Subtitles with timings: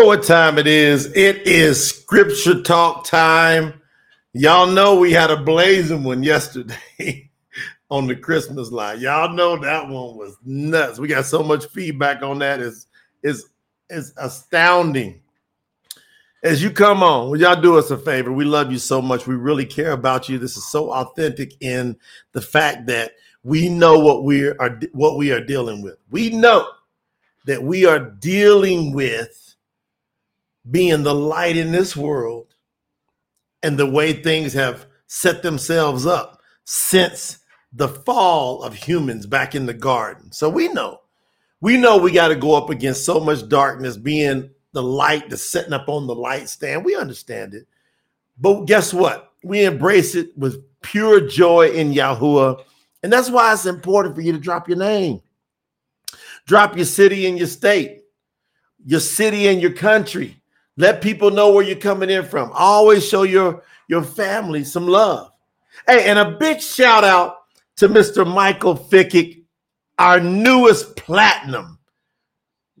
[0.00, 1.14] Know what time it is.
[1.14, 3.82] It is scripture talk time.
[4.32, 7.30] Y'all know we had a blazing one yesterday
[7.90, 8.98] on the Christmas line.
[8.98, 10.98] Y'all know that one was nuts.
[10.98, 12.60] We got so much feedback on that.
[12.60, 12.86] It's,
[13.22, 13.44] it's,
[13.90, 15.20] it's astounding.
[16.42, 18.32] As you come on, will y'all do us a favor?
[18.32, 19.26] We love you so much.
[19.26, 20.38] We really care about you.
[20.38, 21.94] This is so authentic in
[22.32, 23.12] the fact that
[23.42, 25.98] we know what we are what we are dealing with.
[26.10, 26.66] We know
[27.44, 29.49] that we are dealing with
[30.68, 32.54] being the light in this world
[33.62, 37.38] and the way things have set themselves up since
[37.72, 40.32] the fall of humans back in the garden.
[40.32, 41.00] So we know,
[41.60, 45.36] we know we got to go up against so much darkness being the light the
[45.36, 46.84] setting up on the light stand.
[46.84, 47.66] We understand it.
[48.38, 49.32] But guess what?
[49.42, 52.62] We embrace it with pure joy in Yahuwah.
[53.02, 55.22] And that's why it's important for you to drop your name.
[56.46, 58.02] Drop your city and your state,
[58.84, 60.39] your city and your country.
[60.76, 62.50] Let people know where you're coming in from.
[62.52, 65.32] Always show your, your family some love.
[65.86, 67.36] Hey, and a big shout out
[67.76, 68.26] to Mr.
[68.26, 69.42] Michael Fickick,
[69.98, 71.78] our newest platinum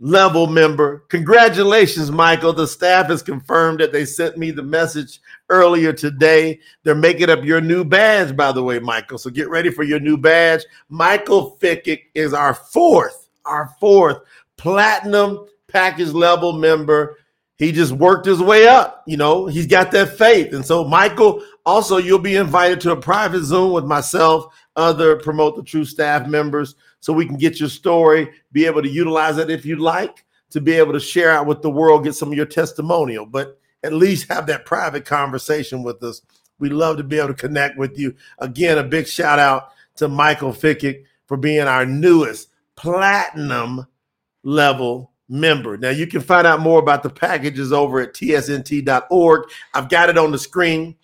[0.00, 1.04] level member.
[1.10, 2.52] Congratulations, Michael.
[2.52, 5.20] The staff has confirmed that they sent me the message
[5.50, 6.58] earlier today.
[6.82, 9.18] They're making up your new badge, by the way, Michael.
[9.18, 10.62] So get ready for your new badge.
[10.88, 14.18] Michael Fickick is our fourth, our fourth
[14.56, 17.18] platinum package level member.
[17.60, 19.02] He just worked his way up.
[19.06, 20.54] You know, he's got that faith.
[20.54, 25.56] And so, Michael, also, you'll be invited to a private Zoom with myself, other Promote
[25.56, 29.50] the Truth staff members so we can get your story, be able to utilize it
[29.50, 32.34] if you'd like, to be able to share out with the world, get some of
[32.34, 36.22] your testimonial, but at least have that private conversation with us.
[36.60, 38.14] We love to be able to connect with you.
[38.38, 43.86] Again, a big shout out to Michael Fickick for being our newest platinum
[44.44, 45.78] level member.
[45.78, 49.48] Now, you can find out more about the packages over at tsnt.org.
[49.72, 50.96] I've got it on the screen.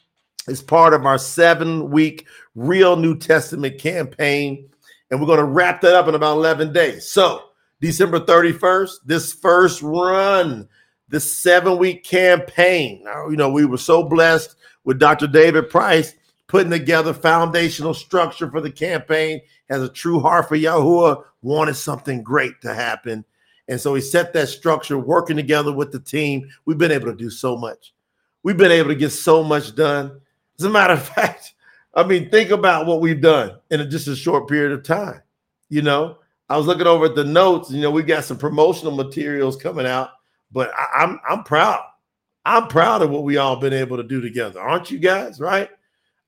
[0.48, 4.69] It's part of our seven week Real New Testament campaign
[5.10, 7.09] and we're going to wrap that up in about 11 days.
[7.09, 7.44] So,
[7.81, 10.69] December 31st, this first run,
[11.08, 13.05] this seven week campaign.
[13.31, 15.26] You know, we were so blessed with Dr.
[15.26, 16.14] David Price
[16.49, 19.40] putting together foundational structure for the campaign.
[19.69, 23.25] Has a true heart for Yahuwah, wanted something great to happen.
[23.69, 26.49] And so he set that structure, working together with the team.
[26.65, 27.93] We've been able to do so much.
[28.43, 30.21] We've been able to get so much done.
[30.59, 31.55] As a matter of fact,
[31.95, 35.23] I mean, think about what we've done in just a short period of time.
[35.69, 36.19] You know,
[36.49, 37.71] I was looking over at the notes.
[37.71, 40.11] You know, we got some promotional materials coming out,
[40.53, 41.83] but I, I'm I'm proud.
[42.45, 45.41] I'm proud of what we all been able to do together, aren't you guys?
[45.41, 45.71] Right?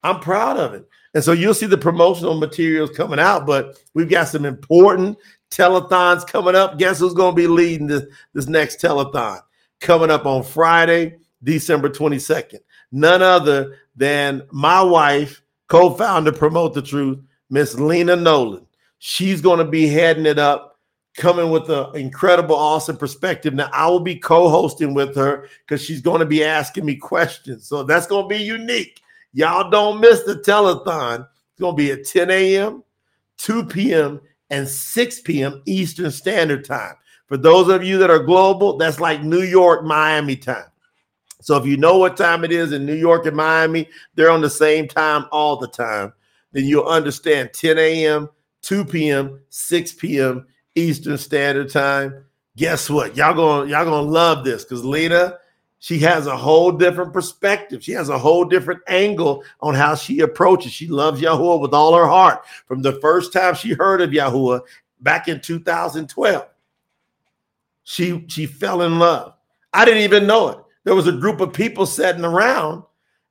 [0.02, 0.88] I'm proud of it.
[1.14, 5.18] And so you'll see the promotional materials coming out, but we've got some important
[5.50, 6.78] telethons coming up.
[6.78, 8.04] Guess who's going to be leading this,
[8.34, 9.40] this next telethon?
[9.80, 12.58] Coming up on Friday, December 22nd.
[12.90, 18.66] None other than my wife co-founder, Promote the Truth, Miss Lena Nolan.
[18.98, 20.78] She's going to be heading it up,
[21.16, 23.54] coming with an incredible, awesome perspective.
[23.54, 27.66] Now, I will be co-hosting with her because she's going to be asking me questions.
[27.66, 29.00] So that's going to be unique.
[29.32, 31.20] Y'all don't miss the telethon.
[31.20, 32.82] It's going to be at 10 a.m.,
[33.38, 35.62] 2 p.m., and 6 p.m.
[35.66, 36.94] Eastern Standard Time.
[37.26, 40.64] For those of you that are global, that's like New York, Miami time.
[41.40, 44.40] So if you know what time it is in New York and Miami, they're on
[44.40, 46.12] the same time all the time.
[46.52, 48.28] Then you'll understand 10 a.m.,
[48.62, 50.46] 2 p.m., 6 p.m.
[50.74, 52.24] Eastern Standard Time.
[52.56, 53.16] Guess what?
[53.16, 55.38] Y'all gonna y'all gonna love this because Lena,
[55.78, 57.84] she has a whole different perspective.
[57.84, 60.72] She has a whole different angle on how she approaches.
[60.72, 62.44] She loves Yahuwah with all her heart.
[62.66, 64.60] From the first time she heard of Yahuwah
[65.00, 66.46] back in 2012,
[67.84, 69.34] she she fell in love.
[69.72, 70.58] I didn't even know it
[70.88, 72.82] there was a group of people sitting around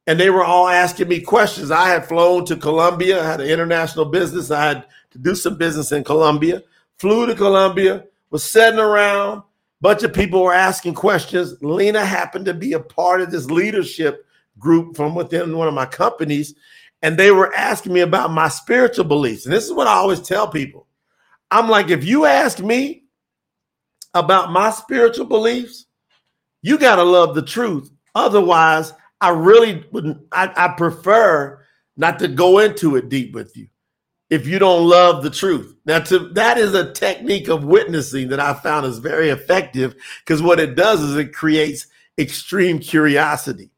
[0.06, 1.72] and they were all asking me questions.
[1.72, 4.52] I had flown to Colombia, I had an international business.
[4.52, 6.62] I had to do some business in Colombia,
[7.00, 9.42] flew to Colombia, was sitting around.
[9.80, 11.56] Bunch of people were asking questions.
[11.62, 14.26] Lena happened to be a part of this leadership
[14.58, 16.56] group from within one of my companies,
[17.04, 19.46] and they were asking me about my spiritual beliefs.
[19.46, 20.88] And this is what I always tell people
[21.52, 23.04] I'm like, if you ask me
[24.14, 25.86] about my spiritual beliefs,
[26.62, 27.92] you got to love the truth.
[28.16, 31.64] Otherwise, I really wouldn't, I, I prefer
[31.96, 33.68] not to go into it deep with you
[34.30, 35.76] if you don't love the truth.
[35.86, 40.42] Now, to, that is a technique of witnessing that I found is very effective because
[40.42, 41.88] what it does is it creates
[42.18, 43.72] extreme curiosity.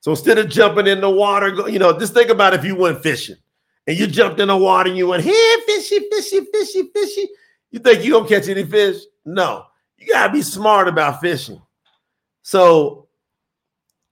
[0.00, 3.02] So instead of jumping in the water, you know, just think about if you went
[3.02, 3.36] fishing
[3.86, 7.28] and you jumped in the water and you went, hey, fishy, fishy, fishy, fishy.
[7.70, 9.02] You think you gonna catch any fish?
[9.24, 9.64] No.
[9.98, 11.60] You gotta be smart about fishing.
[12.42, 13.08] So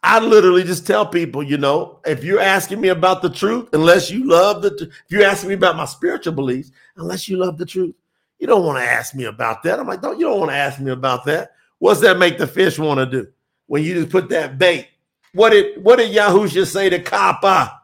[0.09, 4.11] I literally just tell people, you know, if you're asking me about the truth, unless
[4.11, 7.67] you love the, if you're asking me about my spiritual beliefs, unless you love the
[7.67, 7.95] truth,
[8.39, 9.79] you don't want to ask me about that.
[9.79, 11.51] I'm like, don't you don't want to ask me about that?
[11.79, 13.29] What's that make the fish want to do
[13.67, 14.89] when you just put that bait?
[15.35, 17.79] What did what did Yahusha say to Kappa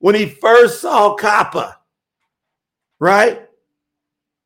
[0.00, 1.78] when he first saw Kappa?
[2.98, 3.48] Right?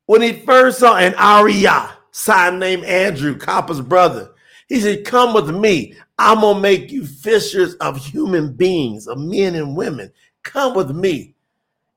[0.05, 4.29] When he first saw an Arya, son named Andrew, Kappa's brother,
[4.67, 5.95] he said, Come with me.
[6.17, 10.11] I'm going to make you fishers of human beings, of men and women.
[10.43, 11.35] Come with me.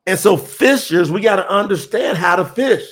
[0.06, 2.86] And so, fishers, we got to understand how to fish.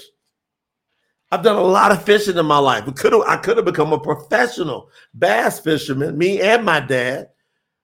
[1.33, 2.85] I've done a lot of fishing in my life.
[2.95, 7.31] Could I could have become a professional bass fisherman, me and my dad.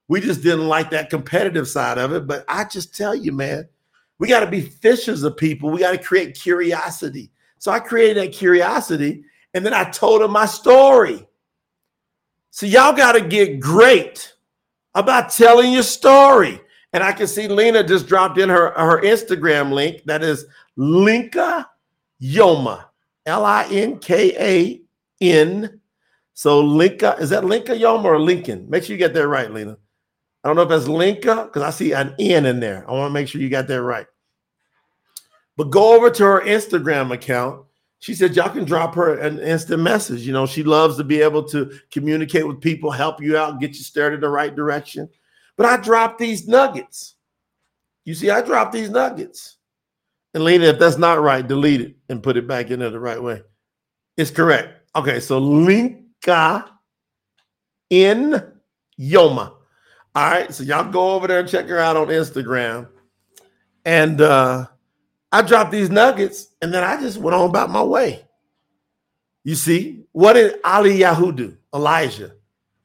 [0.06, 2.26] We just didn't like that competitive side of it.
[2.26, 3.68] But I just tell you, man,
[4.18, 5.70] we got to be fishers of people.
[5.70, 7.32] We got to create curiosity.
[7.58, 9.24] So I created that curiosity
[9.54, 11.26] and then I told him my story.
[12.52, 14.34] So y'all got to get great
[14.94, 16.60] about telling your story.
[16.92, 20.02] And I can see Lena just dropped in her, her Instagram link.
[20.04, 20.44] That is
[20.76, 21.66] Linka
[22.20, 22.84] Yoma,
[23.24, 24.82] L I N K A
[25.24, 25.80] N.
[26.34, 28.68] So Linka, is that Linka Yoma or Lincoln?
[28.68, 29.78] Make sure you get that right, Lena.
[30.44, 32.84] I don't know if that's Linka because I see an N in there.
[32.86, 34.06] I want to make sure you got that right.
[35.56, 37.64] But go over to her Instagram account
[38.02, 40.26] she said y'all can drop her an instant message.
[40.26, 43.76] You know, she loves to be able to communicate with people, help you out, get
[43.76, 45.08] you started in the right direction.
[45.56, 47.14] But I dropped these nuggets.
[48.04, 49.58] You see, I dropped these nuggets.
[50.34, 52.98] And Lena, if that's not right, delete it and put it back in there the
[52.98, 53.42] right way.
[54.16, 54.80] It's correct.
[54.96, 56.72] Okay, so Linka
[57.88, 58.52] in
[58.98, 59.54] Yoma.
[60.16, 62.88] All right, so y'all go over there and check her out on Instagram.
[63.84, 64.66] And uh
[65.32, 68.24] I dropped these nuggets and then I just went on about my way.
[69.44, 71.56] You see, what did Ali Yahu do?
[71.74, 72.32] Elijah,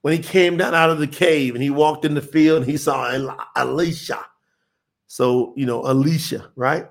[0.02, 2.72] when he came down out of the cave and he walked in the field, and
[2.72, 3.12] he saw
[3.56, 4.26] Elisha.
[5.08, 6.90] So, you know, Elisha, right?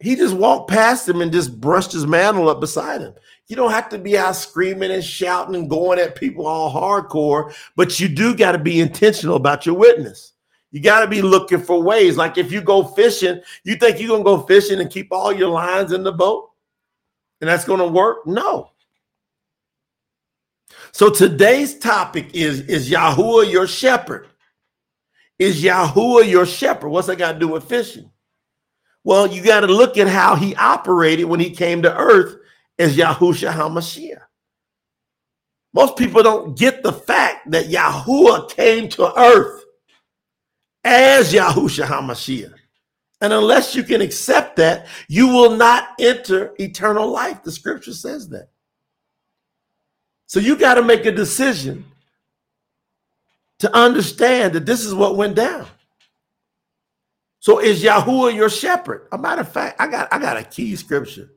[0.00, 3.14] He just walked past him and just brushed his mantle up beside him.
[3.46, 7.54] You don't have to be out screaming and shouting and going at people all hardcore,
[7.76, 10.31] but you do got to be intentional about your witness.
[10.72, 12.16] You got to be looking for ways.
[12.16, 15.32] Like if you go fishing, you think you're going to go fishing and keep all
[15.32, 16.50] your lines in the boat
[17.40, 18.26] and that's going to work?
[18.26, 18.70] No.
[20.92, 24.28] So today's topic is Is Yahuwah your shepherd?
[25.38, 26.88] Is Yahuwah your shepherd?
[26.88, 28.10] What's that got to do with fishing?
[29.04, 32.36] Well, you got to look at how he operated when he came to earth
[32.78, 34.22] as Yahusha HaMashiach.
[35.74, 39.61] Most people don't get the fact that Yahuwah came to earth
[40.84, 42.54] as Yahushua HaMashiach.
[43.20, 47.44] And unless you can accept that, you will not enter eternal life.
[47.44, 48.48] The scripture says that.
[50.26, 51.84] So you got to make a decision
[53.60, 55.68] to understand that this is what went down.
[57.38, 59.08] So is Yahuwah your shepherd?
[59.12, 61.30] A matter of fact, I got I got a key scripture.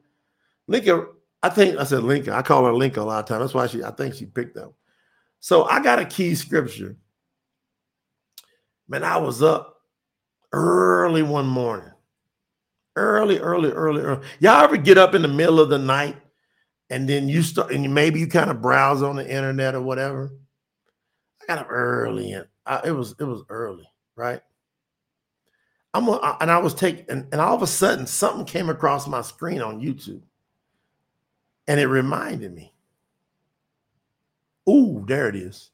[0.67, 1.07] Lincoln,
[1.43, 2.33] I think I said Lincoln.
[2.33, 3.41] I call her Lincoln a lot of times.
[3.41, 4.73] That's why she I think she picked up.
[5.39, 6.95] So I got a key scripture
[8.87, 9.81] Man, I was up
[10.51, 11.91] early one morning.
[12.95, 14.25] Early, early, early, early.
[14.39, 16.15] Y'all ever get up in the middle of the night
[16.89, 20.31] and then you start and maybe you kind of browse on the internet or whatever?
[21.41, 24.39] I got up early and I, it was it was early, right?
[25.93, 29.07] I'm a, and I was taking and, and all of a sudden something came across
[29.07, 30.21] my screen on YouTube
[31.67, 32.73] and it reminded me.
[34.69, 35.71] Ooh, there it is.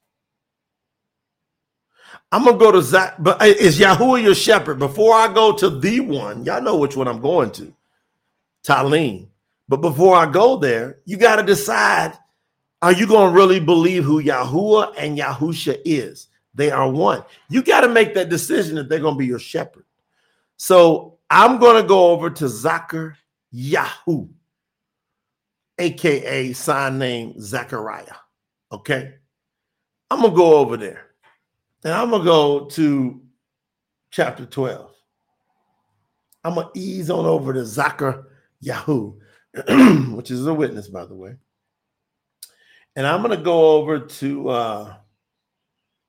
[2.32, 4.80] I'm gonna go to Zach, but is Yahuwah your shepherd?
[4.80, 7.74] Before I go to the one, y'all know which one I'm going to,
[8.66, 9.28] Tahliym.
[9.68, 12.18] But before I go there, you got to decide:
[12.82, 16.28] Are you to really believe who Yahuwah and Yahusha is?
[16.54, 17.24] They are one.
[17.50, 19.86] You got to make that decision that they're to be your shepherd.
[20.58, 23.18] So I'm to go over to Zachar
[23.54, 24.30] Yahu,
[25.80, 28.16] aka sign name Zachariah.
[28.72, 29.16] Okay,
[30.10, 31.11] I'm gonna go over there.
[31.84, 33.22] And I'm going to go to
[34.12, 34.92] chapter 12.
[36.44, 38.28] I'm going to ease on over to Zachar
[38.60, 39.14] Yahoo,
[40.14, 41.36] which is a witness, by the way.
[42.96, 44.94] And I'm going to go over to uh,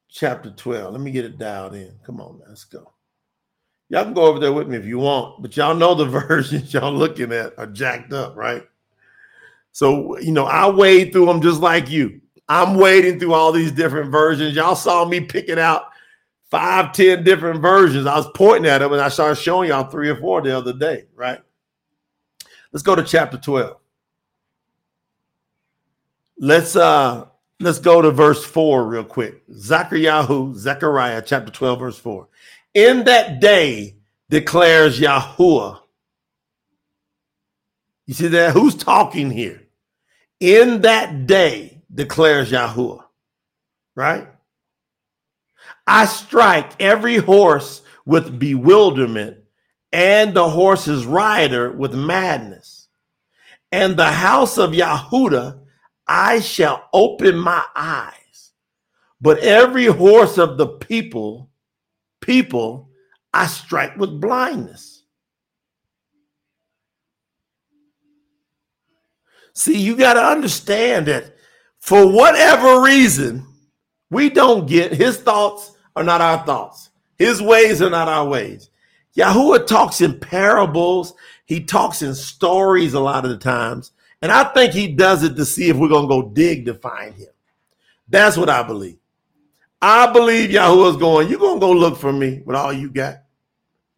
[0.08, 0.92] chapter 12.
[0.92, 1.92] Let me get it dialed in.
[2.04, 2.92] Come on, let's go.
[3.88, 6.72] Y'all can go over there with me if you want, but y'all know the versions
[6.72, 8.66] y'all looking at are jacked up, right?
[9.72, 12.21] So, you know, I wade through them just like you.
[12.52, 14.54] I'm wading through all these different versions.
[14.54, 15.86] Y'all saw me picking out
[16.50, 18.06] five, ten different versions.
[18.06, 20.74] I was pointing at them and I started showing y'all three or four the other
[20.74, 21.40] day, right?
[22.70, 23.76] Let's go to chapter 12.
[26.38, 27.26] Let's uh
[27.58, 29.42] let's go to verse 4 real quick.
[29.54, 32.28] Zechariah, Zechariah chapter 12, verse 4.
[32.74, 33.96] In that day
[34.28, 35.80] declares Yahuwah.
[38.04, 38.52] You see that?
[38.52, 39.62] Who's talking here?
[40.40, 43.04] In that day declares Yahuwah.
[43.94, 44.28] Right?
[45.86, 49.38] I strike every horse with bewilderment
[49.92, 52.88] and the horse's rider with madness.
[53.70, 55.60] And the house of Yahudah
[56.06, 58.52] I shall open my eyes.
[59.20, 61.50] But every horse of the people,
[62.20, 62.90] people,
[63.32, 65.04] I strike with blindness.
[69.54, 71.31] See, you got to understand that
[71.82, 73.44] for whatever reason,
[74.08, 76.90] we don't get his thoughts are not our thoughts.
[77.18, 78.70] His ways are not our ways.
[79.16, 81.12] Yahuwah talks in parables.
[81.44, 83.90] He talks in stories a lot of the times.
[84.22, 86.74] And I think he does it to see if we're going to go dig to
[86.74, 87.30] find him.
[88.08, 88.98] That's what I believe.
[89.80, 93.24] I believe Yahuwah's going, you're going to go look for me with all you got.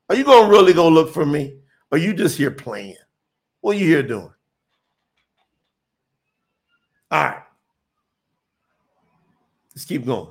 [0.09, 1.59] Are you going to really go look for me?
[1.93, 2.97] Or you just here playing?
[3.61, 4.33] What are you here doing?
[7.11, 7.43] All right.
[9.75, 10.28] Let's keep going.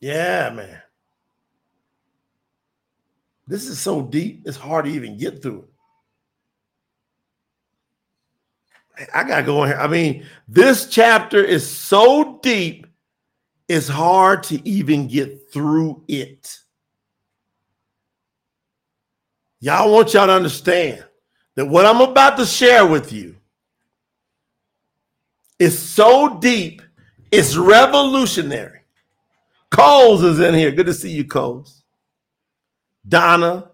[0.00, 0.82] Yeah, man.
[3.46, 5.68] This is so deep, it's hard to even get through
[8.98, 9.08] it.
[9.14, 9.78] I gotta go in here.
[9.78, 12.86] I mean, this chapter is so deep,
[13.68, 16.58] it's hard to even get through it.
[19.60, 21.04] Y'all want y'all to understand
[21.54, 23.36] that what I'm about to share with you
[25.62, 26.82] is so deep,
[27.30, 28.80] it's revolutionary.
[29.70, 30.72] Coles is in here.
[30.72, 31.84] Good to see you, Coles.
[33.08, 33.70] Donna,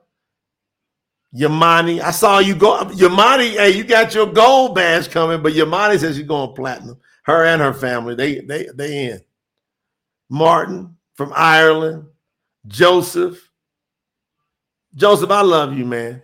[1.35, 2.00] Yamani.
[2.00, 2.85] I saw you go.
[2.85, 6.99] Yamani, hey, you got your gold badge coming, but Yamani says she's going platinum.
[7.25, 9.21] Her and her family, they they they in.
[10.30, 12.04] Martin from Ireland,
[12.66, 13.50] Joseph.
[14.95, 16.23] Joseph, I love you, man.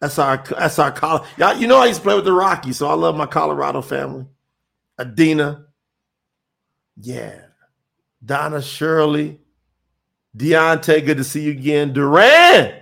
[0.00, 1.28] That's our that's our college.
[1.36, 3.82] Y'all, you know I used to play with the Rockies, so I love my Colorado
[3.82, 4.26] family.
[5.02, 5.66] Adina.
[7.00, 7.40] Yeah.
[8.24, 9.38] Donna Shirley.
[10.36, 11.92] Deontay, good to see you again.
[11.92, 12.74] Duran.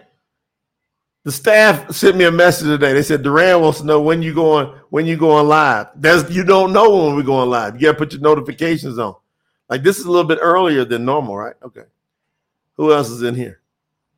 [1.24, 2.92] The staff sent me a message today.
[2.92, 5.88] They said Duran wants to know when you going when you going live.
[5.96, 7.74] That's you don't know when we're going live.
[7.74, 9.14] You gotta put your notifications on.
[9.68, 11.56] Like this is a little bit earlier than normal, right?
[11.62, 11.84] Okay.
[12.76, 13.60] Who else is in here?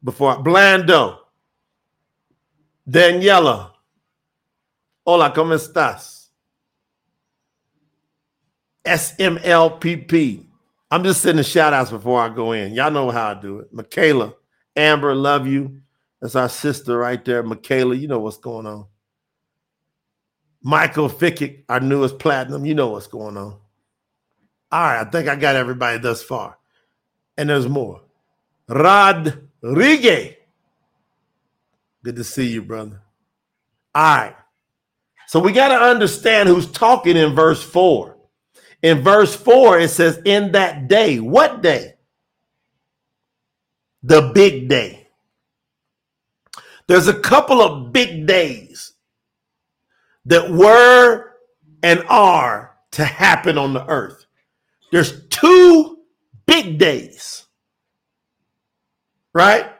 [0.05, 1.19] Before I, Blando.
[2.89, 3.73] Daniela.
[5.05, 6.22] Hola, ¿cómo estás?
[8.85, 10.45] SMLPP.
[10.91, 12.75] I'm just sending shout outs before I go in.
[12.75, 13.73] Y'all know how I do it.
[13.73, 14.35] Michaela,
[14.77, 15.81] Amber, love you.
[16.21, 17.43] That's our sister right there.
[17.43, 18.87] Michaela, you know what's going on.
[20.63, 23.59] Michael Fickick, our newest platinum, you know what's going on.
[24.71, 26.57] All right, I think I got everybody thus far.
[27.37, 28.03] And there's more.
[28.69, 30.35] Rodriguez.
[32.05, 33.01] Good to see you, brother.
[33.95, 34.37] All right.
[35.29, 38.12] So we got to understand who's talking in verse 4.
[38.83, 41.95] In verse 4, it says, In that day, what day?
[44.03, 45.07] The big day.
[46.89, 48.93] There's a couple of big days
[50.27, 51.31] that were
[51.83, 54.27] and are to happen on the earth.
[54.91, 56.01] There's two
[56.45, 57.47] big days,
[59.33, 59.71] right?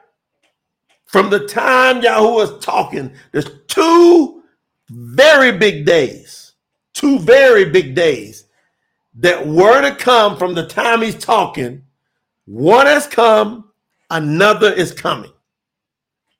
[1.05, 4.43] From the time Yahuwah is talking, there's two
[4.89, 6.53] very big days,
[6.93, 8.42] two very big days
[9.15, 11.83] that were to come from the time he's talking.
[12.45, 13.71] One has come,
[14.09, 15.31] another is coming.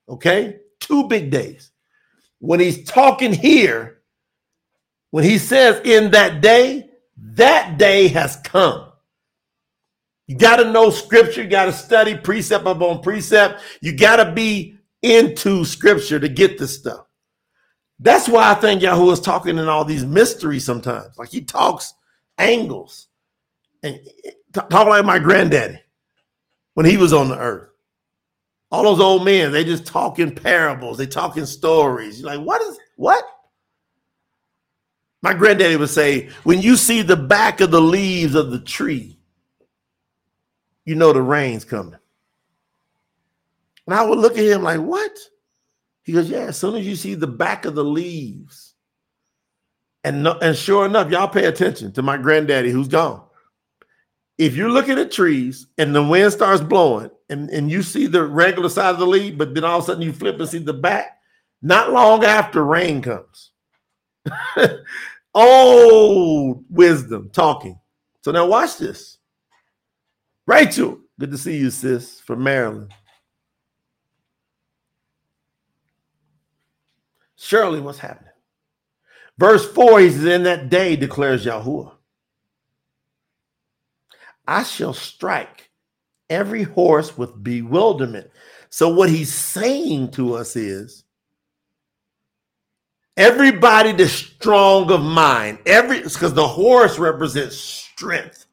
[0.10, 0.60] Okay?
[0.80, 1.72] Two big days.
[2.40, 4.02] When he's talking here,
[5.12, 8.90] when he says in that day, that day has come.
[10.28, 13.62] You got to know scripture, you got to study precept upon precept.
[13.82, 17.06] You got to be into scripture to get this stuff.
[18.00, 21.18] That's why I think Yahweh is talking in all these mysteries sometimes.
[21.18, 21.94] Like he talks
[22.38, 23.08] angles
[23.82, 24.00] and
[24.54, 25.80] talk like my granddaddy
[26.74, 27.70] when he was on the earth.
[28.72, 32.20] All those old men, they just talking parables, they talking stories.
[32.20, 33.24] You're like, what is what?
[35.22, 39.18] My granddaddy would say, when you see the back of the leaves of the tree,
[40.86, 42.00] you know the rain's coming.
[43.86, 45.18] And I would look at him like, what?
[46.04, 48.73] He goes, yeah, as soon as you see the back of the leaves,
[50.04, 53.24] and and sure enough, y'all pay attention to my granddaddy who's gone.
[54.38, 58.24] If you're looking at trees and the wind starts blowing and, and you see the
[58.24, 60.58] regular side of the leaf, but then all of a sudden you flip and see
[60.58, 61.20] the back,
[61.62, 63.52] not long after rain comes.
[65.36, 67.80] Old wisdom talking.
[68.22, 69.18] So now watch this.
[70.46, 72.92] Rachel, good to see you, sis, from Maryland.
[77.36, 78.33] Shirley, what's happening?
[79.44, 81.92] Verse 4, he says, In that day declares Yahuwah,
[84.48, 85.70] I shall strike
[86.30, 88.32] every horse with bewilderment.
[88.70, 91.04] So, what he's saying to us is
[93.18, 98.46] everybody that's strong of mind, every because the horse represents strength.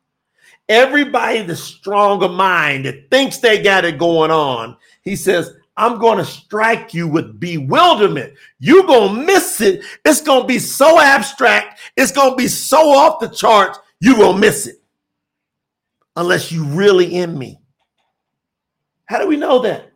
[0.68, 5.98] Everybody that's strong of mind that thinks they got it going on, he says, I'm
[5.98, 8.34] going to strike you with bewilderment.
[8.58, 9.82] You're going to miss it.
[10.04, 11.80] It's going to be so abstract.
[11.96, 13.78] It's going to be so off the charts.
[14.00, 14.76] You're going to miss it
[16.16, 17.60] unless you really in me.
[19.06, 19.90] How do we know that?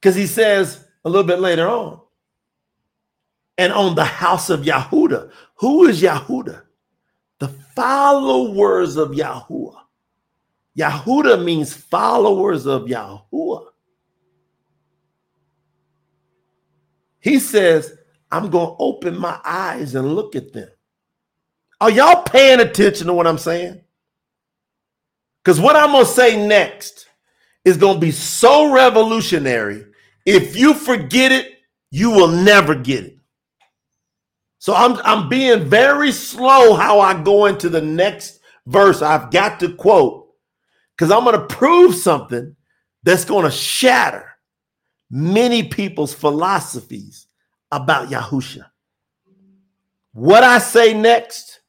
[0.00, 2.00] Because he says a little bit later on,
[3.58, 5.30] and on the house of Yahudah.
[5.56, 6.62] Who is Yahudah?
[7.40, 9.80] The followers of Yahuwah.
[10.76, 13.66] Yahudah means followers of Yahuwah.
[17.20, 17.96] He says,
[18.30, 20.68] I'm going to open my eyes and look at them.
[21.80, 23.80] Are y'all paying attention to what I'm saying?
[25.42, 27.06] Because what I'm going to say next
[27.64, 29.86] is going to be so revolutionary.
[30.26, 31.58] If you forget it,
[31.90, 33.18] you will never get it.
[34.58, 39.00] So I'm, I'm being very slow how I go into the next verse.
[39.00, 40.27] I've got to quote
[40.98, 42.56] because I'm going to prove something
[43.04, 44.32] that's going to shatter
[45.10, 47.28] many people's philosophies
[47.70, 48.64] about Yahusha.
[50.12, 51.60] What I say next,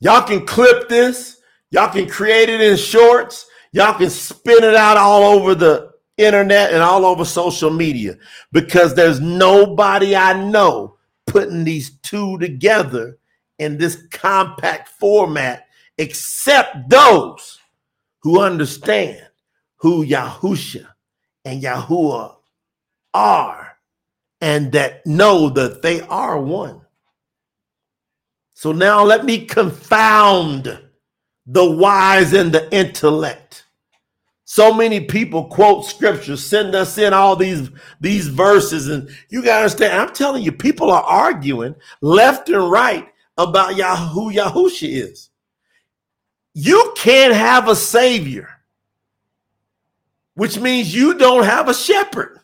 [0.00, 1.40] y'all can clip this,
[1.70, 6.72] y'all can create it in shorts, y'all can spin it out all over the internet
[6.72, 8.16] and all over social media
[8.50, 10.96] because there's nobody I know
[11.28, 13.18] putting these two together
[13.60, 15.66] in this compact format
[15.96, 17.57] except those
[18.28, 19.26] who understand
[19.76, 20.86] who Yahusha
[21.46, 22.36] and Yahuwah
[23.14, 23.78] are
[24.42, 26.82] and that know that they are one.
[28.52, 30.78] So now let me confound
[31.46, 33.64] the wise and the intellect.
[34.44, 39.62] So many people quote scripture, send us in all these, these verses, and you gotta
[39.62, 39.98] understand.
[39.98, 45.30] I'm telling you, people are arguing left and right about who Yahusha is.
[46.60, 48.48] You can't have a savior,
[50.34, 52.40] which means you don't have a shepherd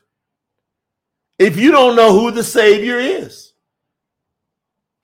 [1.37, 3.55] if you don't know who the savior is.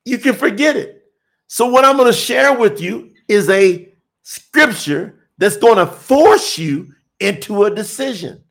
[0.04, 1.06] You can forget it.
[1.48, 3.92] So, what I'm going to share with you is a
[4.22, 8.44] scripture that's going to force you into a decision.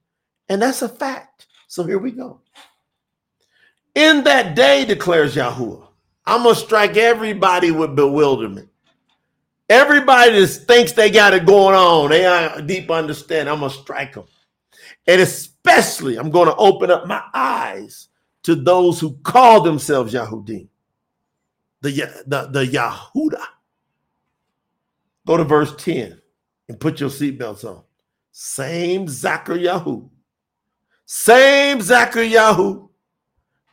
[0.50, 1.48] And that's a fact.
[1.70, 2.42] So, here we go.
[3.96, 5.88] In that day, declares Yahuwah,
[6.26, 8.69] I'm going to strike everybody with bewilderment.
[9.70, 13.54] Everybody that thinks they got it going on, they are deep understanding.
[13.54, 14.26] I'm gonna strike them,
[15.06, 18.08] and especially I'm gonna open up my eyes
[18.44, 20.68] to those who call themselves Yahudim,
[21.82, 21.92] the
[22.26, 23.44] the the Yahuda.
[25.28, 26.20] Go to verse ten
[26.68, 27.84] and put your seatbelts on.
[28.32, 30.00] Same Zachariah,
[31.06, 32.80] same Zachariah.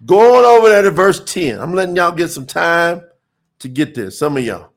[0.05, 1.59] Going over there to verse 10.
[1.59, 3.01] I'm letting y'all get some time
[3.61, 4.11] to get there.
[4.11, 4.76] Some of y'all.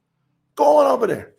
[0.59, 1.31] Go on over there.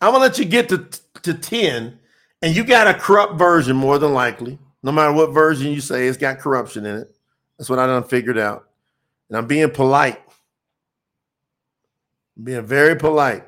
[0.00, 0.88] I'm gonna let you get to,
[1.22, 2.00] to 10,
[2.42, 4.58] and you got a corrupt version more than likely.
[4.82, 7.14] No matter what version you say, it's got corruption in it.
[7.56, 8.68] That's what I done figured out.
[9.28, 10.20] And I'm being polite.
[12.36, 13.44] I'm being very polite.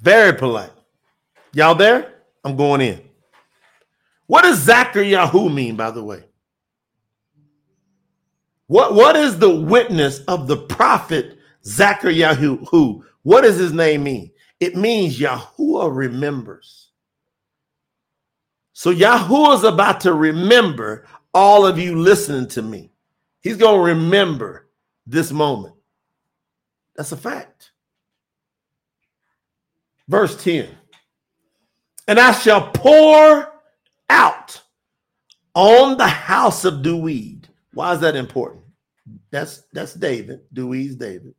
[0.00, 0.72] Very polite.
[1.52, 2.22] Y'all there?
[2.42, 3.00] I'm going in.
[4.26, 6.24] What does Zachariah mean, by the way?
[8.68, 12.34] What, what is the witness of the prophet Zachariah?
[12.34, 13.04] Who?
[13.22, 14.30] What does his name mean?
[14.60, 16.90] It means Yahuwah remembers.
[18.72, 22.92] So Yahuwah is about to remember all of you listening to me.
[23.40, 24.68] He's going to remember
[25.06, 25.74] this moment.
[26.96, 27.72] That's a fact.
[30.08, 30.68] Verse 10
[32.08, 33.52] And I shall pour
[34.08, 34.62] out
[35.54, 37.35] on the house of Dewey
[37.76, 38.64] why is that important?
[39.30, 40.40] That's that's David.
[40.50, 41.34] Dewey's David.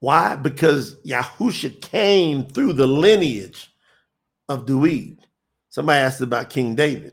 [0.00, 0.34] Why?
[0.34, 3.72] Because Yahusha came through the lineage
[4.48, 5.16] of Dewey.
[5.68, 7.12] Somebody asked about King David.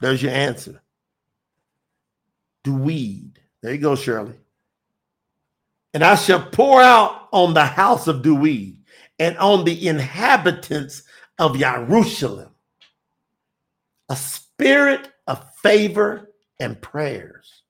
[0.00, 0.80] There's your answer.
[2.64, 3.32] Dewey.
[3.60, 4.36] There you go, Shirley.
[5.92, 8.78] And I shall pour out on the house of Dewey
[9.18, 11.02] and on the inhabitants
[11.38, 12.54] of Jerusalem,
[14.08, 15.10] a spirit
[15.62, 17.62] favor and prayers.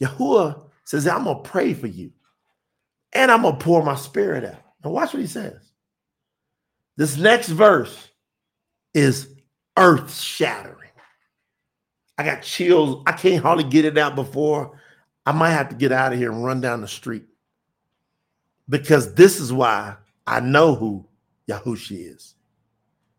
[0.00, 2.12] Yahuwah says, I'm going to pray for you
[3.12, 4.62] and I'm going to pour my spirit out.
[4.84, 5.72] Now, watch what he says.
[6.96, 8.08] This next verse
[8.94, 9.34] is
[9.76, 10.90] earth shattering.
[12.18, 13.02] I got chills.
[13.06, 14.80] I can't hardly get it out before
[15.26, 17.24] I might have to get out of here and run down the street
[18.68, 21.06] because this is why I know who
[21.48, 22.34] Yahushua is.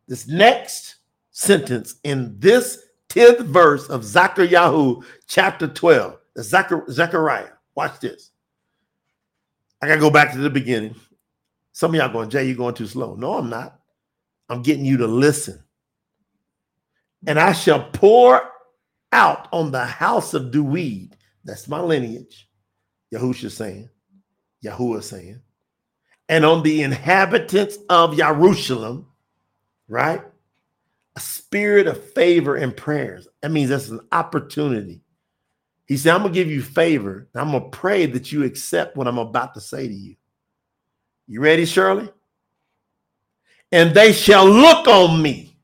[0.08, 0.96] This next
[1.32, 4.96] sentence in this 10th verse of Zechariah
[5.28, 7.50] chapter 12, Zechariah.
[7.76, 8.32] Watch this.
[9.82, 10.96] I got to go back to the beginning.
[11.72, 13.16] Some of y'all going, Jay, you're going too slow.
[13.16, 13.80] No, I'm not.
[14.50, 15.64] I'm getting you to listen.
[17.28, 18.42] And I shall pour
[19.12, 21.14] out on the house of Duweed.
[21.44, 22.50] That's my lineage.
[23.14, 23.90] Yahusha saying,
[24.64, 25.42] Yahuwah saying,
[26.30, 29.08] and on the inhabitants of Jerusalem,
[29.88, 30.22] right?
[31.18, 33.28] A spirit of favor and prayers.
[33.42, 35.02] That means that's an opportunity.
[35.88, 37.28] He said, I'm gonna give you favor.
[37.34, 40.16] I'm gonna pray that you accept what I'm about to say to you.
[41.26, 42.08] You ready, Shirley?
[43.72, 45.58] And they shall look on me.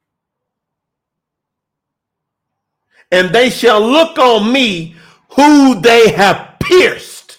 [3.12, 4.96] And they shall look on me
[5.36, 7.38] who they have pierced.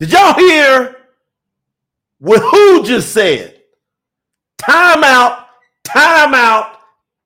[0.00, 0.93] Did y'all hear
[2.24, 3.60] what who just said?
[4.56, 5.46] Time out,
[5.84, 6.78] time out,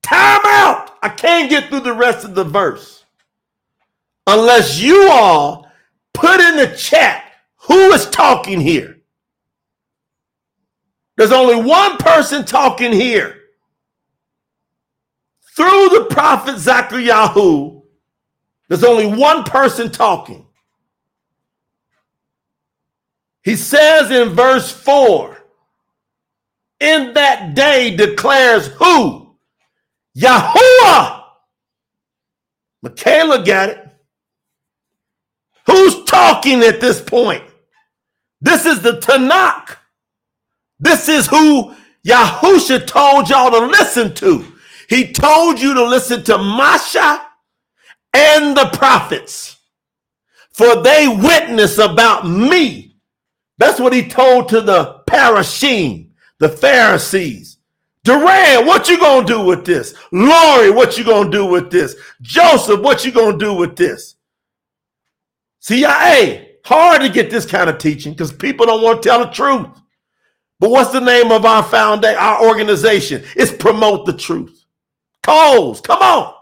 [0.02, 0.90] time out.
[1.00, 3.04] I can't get through the rest of the verse
[4.26, 5.70] unless you all
[6.12, 8.98] put in the chat who is talking here.
[11.16, 13.36] There's only one person talking here.
[15.54, 17.70] Through the prophet Zachariah,
[18.66, 20.47] there's only one person talking.
[23.48, 25.34] He says in verse 4
[26.80, 29.38] In that day declares who?
[30.14, 31.22] Yahuwah.
[32.82, 33.88] Michaela got it.
[35.64, 37.42] Who's talking at this point?
[38.42, 39.76] This is the Tanakh.
[40.78, 41.74] This is who
[42.06, 44.44] Yahusha told y'all to listen to.
[44.90, 47.26] He told you to listen to Masha
[48.12, 49.56] and the prophets,
[50.52, 52.87] for they witness about me.
[53.58, 57.58] That's what he told to the Parashim, the Pharisees.
[58.04, 59.94] Duran, what you gonna do with this?
[60.12, 61.94] Lori, what you gonna do with this?
[62.22, 64.14] Joseph, what you gonna do with this?
[65.60, 69.30] CIA, hard to get this kind of teaching because people don't want to tell the
[69.30, 69.68] truth.
[70.60, 73.24] But what's the name of our foundation, our organization?
[73.36, 74.64] It's promote the truth.
[75.22, 76.34] Coles, come on.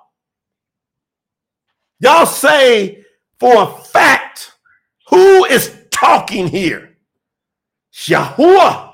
[1.99, 3.05] Y'all say
[3.41, 4.53] for a fact
[5.09, 6.96] who is talking here?
[7.97, 8.91] Yahuwah.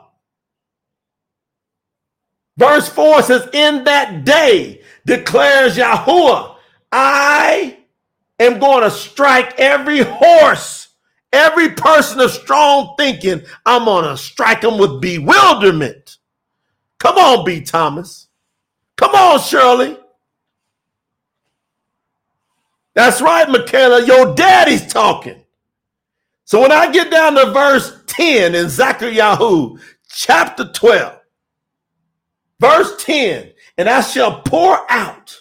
[2.56, 6.56] Verse 4 says, In that day declares Yahuwah,
[6.90, 7.78] I
[8.38, 10.82] am going to strike every horse
[11.32, 16.18] Every person of strong thinking, I'm going to strike them with bewilderment.
[16.98, 17.62] Come on, B.
[17.62, 18.28] Thomas.
[18.96, 19.96] Come on, Shirley.
[22.94, 24.04] That's right, Michaela.
[24.04, 25.41] Your daddy's talking.
[26.44, 29.70] So when I get down to verse 10 in Zechariah
[30.08, 31.20] chapter 12,
[32.60, 35.40] verse 10, and I shall pour out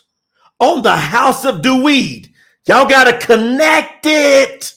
[0.59, 2.29] on the house of Duweed.
[2.67, 4.75] Y'all got to connect it.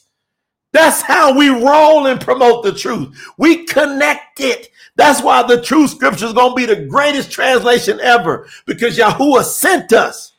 [0.73, 3.17] That's how we roll and promote the truth.
[3.39, 4.71] We connect it.
[4.97, 9.45] That's why the true scripture is going to be the greatest translation ever because Yahuwah
[9.45, 10.33] sent us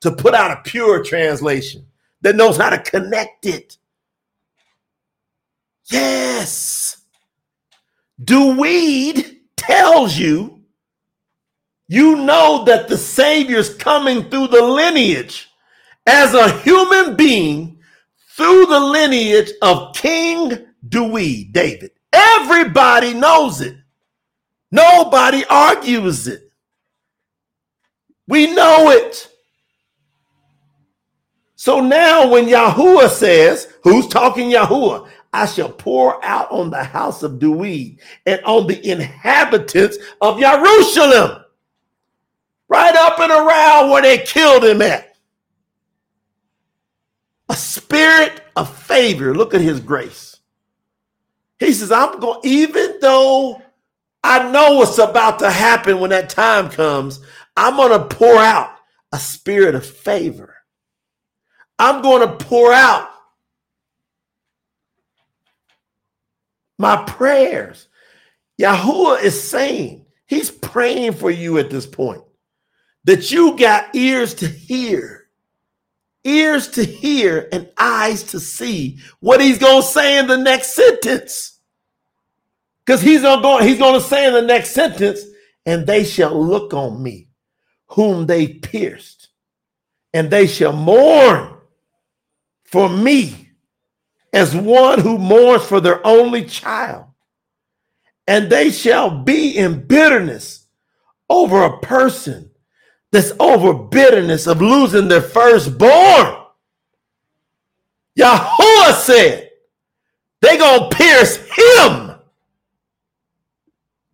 [0.00, 1.84] to put out a pure translation
[2.22, 3.76] that knows how to connect it.
[5.90, 7.02] Yes.
[8.22, 10.62] Duweed tells you,
[11.88, 15.48] you know that the Savior's coming through the lineage
[16.06, 17.78] as a human being
[18.36, 21.92] through the lineage of King Dewey, David.
[22.12, 23.76] Everybody knows it.
[24.70, 26.50] Nobody argues it.
[28.26, 29.28] We know it.
[31.54, 35.08] So now when Yahuwah says, who's talking Yahuwah?
[35.32, 41.42] I shall pour out on the house of Dewey and on the inhabitants of Jerusalem.
[42.68, 45.16] Right up and around where they killed him at
[47.48, 49.34] a spirit of favor.
[49.34, 50.38] Look at his grace.
[51.58, 53.62] He says, I'm going, even though
[54.22, 57.20] I know what's about to happen when that time comes,
[57.56, 58.76] I'm going to pour out
[59.12, 60.54] a spirit of favor.
[61.78, 63.08] I'm going to pour out
[66.78, 67.88] my prayers.
[68.60, 72.22] Yahuwah is saying, He's praying for you at this point
[73.04, 75.28] that you got ears to hear,
[76.24, 80.74] ears to hear, and eyes to see what He's going to say in the next
[80.74, 81.60] sentence.
[82.84, 85.20] Because He's going he's going to say in the next sentence,
[85.64, 87.28] and they shall look on me,
[87.88, 89.28] whom they pierced,
[90.12, 91.56] and they shall mourn
[92.64, 93.45] for me
[94.36, 97.06] as one who mourns for their only child
[98.26, 100.66] and they shall be in bitterness
[101.30, 102.50] over a person
[103.10, 106.36] that's over bitterness of losing their firstborn.
[108.18, 109.48] Yahuwah said
[110.42, 112.14] they gonna pierce him.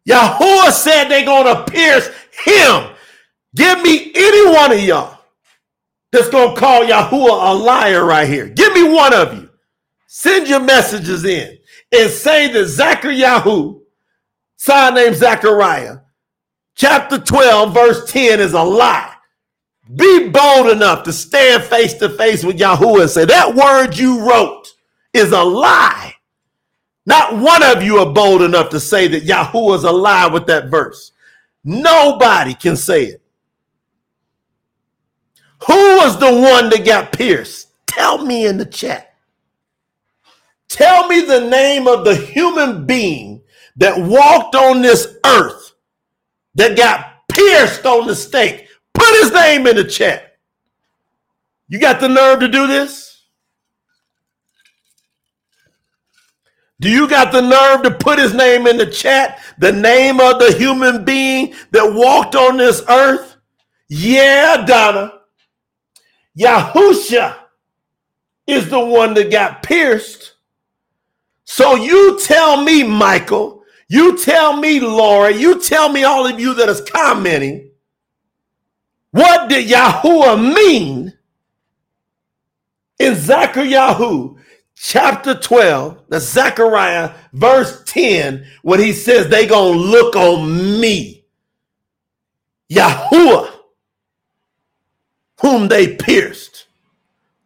[0.09, 2.09] Yahuwah said they gonna pierce
[2.45, 2.91] him.
[3.57, 5.19] Give me any one of y'all
[6.13, 8.47] that's gonna call Yahuwah a liar right here.
[8.47, 9.42] Give me one of you.
[10.15, 11.57] Send your messages in
[11.91, 13.73] and say that Zachariah
[14.57, 16.01] sign named Zachariah,
[16.75, 19.15] chapter 12, verse 10 is a lie.
[19.97, 24.21] Be bold enough to stand face to face with Yahuwah and say, That word you
[24.21, 24.69] wrote
[25.15, 26.13] is a lie.
[27.07, 30.47] Not one of you are bold enough to say that Yahuwah is a lie with
[30.49, 31.13] that verse.
[31.65, 33.23] Nobody can say it.
[35.67, 37.69] Who was the one that got pierced?
[37.87, 39.12] Tell me in the chat.
[40.73, 43.43] Tell me the name of the human being
[43.77, 45.75] that walked on this earth
[46.55, 48.69] that got pierced on the stake.
[48.95, 50.39] Put his name in the chat.
[51.69, 53.23] You got the nerve to do this?
[56.81, 59.41] Do you got the nerve to put his name in the chat?
[59.59, 63.37] The name of the human being that walked on this earth?
[63.91, 65.21] Yeah, Donna.
[66.39, 67.37] Yahusha
[68.47, 70.32] is the one that got pierced.
[71.53, 76.55] So you tell me, Michael, you tell me, Laura, you tell me, all of you
[76.55, 77.73] that is commenting,
[79.11, 81.13] what did Yahuwah mean
[82.99, 84.31] in Zechariah
[84.75, 91.27] chapter 12, the Zechariah verse 10, when he says they gonna look on me,
[92.73, 93.53] Yahuwah,
[95.43, 96.67] whom they pierced.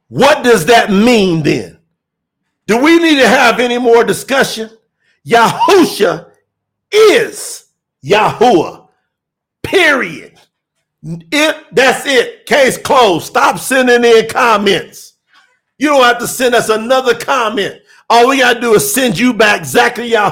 [0.06, 1.75] What does that mean then?
[2.66, 4.70] Do we need to have any more discussion?
[5.26, 6.30] Yahusha
[6.90, 7.66] is
[8.04, 8.88] Yahuwah.
[9.62, 10.38] Period.
[11.02, 12.46] It that's it.
[12.46, 13.26] Case closed.
[13.26, 15.14] Stop sending in comments.
[15.78, 17.80] You don't have to send us another comment.
[18.08, 20.30] All we gotta do is send you back Zechariah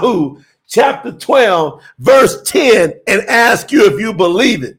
[0.68, 4.78] chapter 12, verse 10, and ask you if you believe it.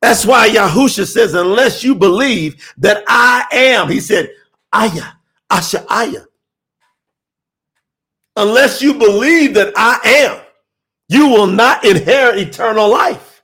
[0.00, 4.30] That's why Yahusha says, unless you believe that I am, he said,
[4.72, 5.02] Aya,
[5.50, 6.24] Asha Aya.
[8.36, 10.40] Unless you believe that I am,
[11.08, 13.42] you will not inherit eternal life.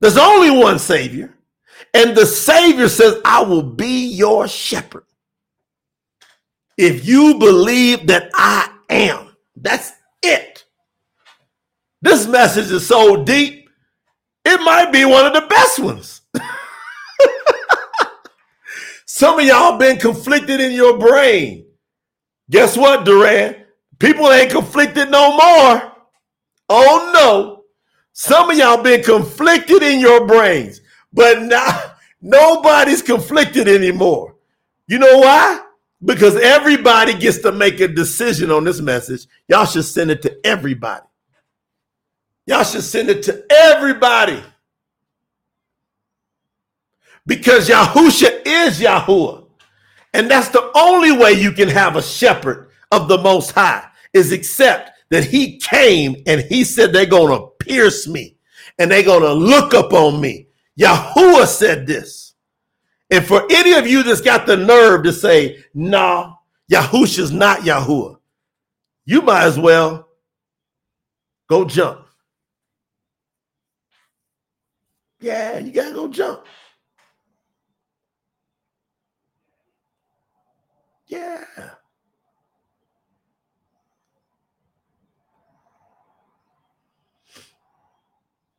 [0.00, 1.34] There's only one Savior,
[1.94, 5.04] and the Savior says, I will be your shepherd.
[6.76, 10.64] If you believe that I am, that's it.
[12.00, 13.68] This message is so deep,
[14.44, 16.20] it might be one of the best ones.
[19.06, 21.66] Some of y'all been conflicted in your brain.
[22.52, 23.56] Guess what, Duran?
[23.98, 25.92] People ain't conflicted no more.
[26.68, 27.64] Oh no.
[28.12, 30.82] Some of y'all been conflicted in your brains,
[31.14, 34.36] but now nobody's conflicted anymore.
[34.86, 35.60] You know why?
[36.04, 39.26] Because everybody gets to make a decision on this message.
[39.48, 41.06] Y'all should send it to everybody.
[42.44, 44.42] Y'all should send it to everybody.
[47.24, 49.41] Because Yahusha is Yahuwah.
[50.14, 54.32] And that's the only way you can have a shepherd of the Most High is
[54.32, 58.36] except that he came and he said they're going to pierce me
[58.78, 60.48] and they're going to look up on me.
[60.78, 62.34] Yahuwah said this.
[63.10, 66.34] And for any of you that's got the nerve to say, nah,
[66.70, 68.16] Yahusha's not Yahuwah,
[69.04, 70.08] you might as well
[71.48, 72.06] go jump.
[75.20, 76.44] Yeah, you got to go jump.
[81.12, 81.44] Yeah.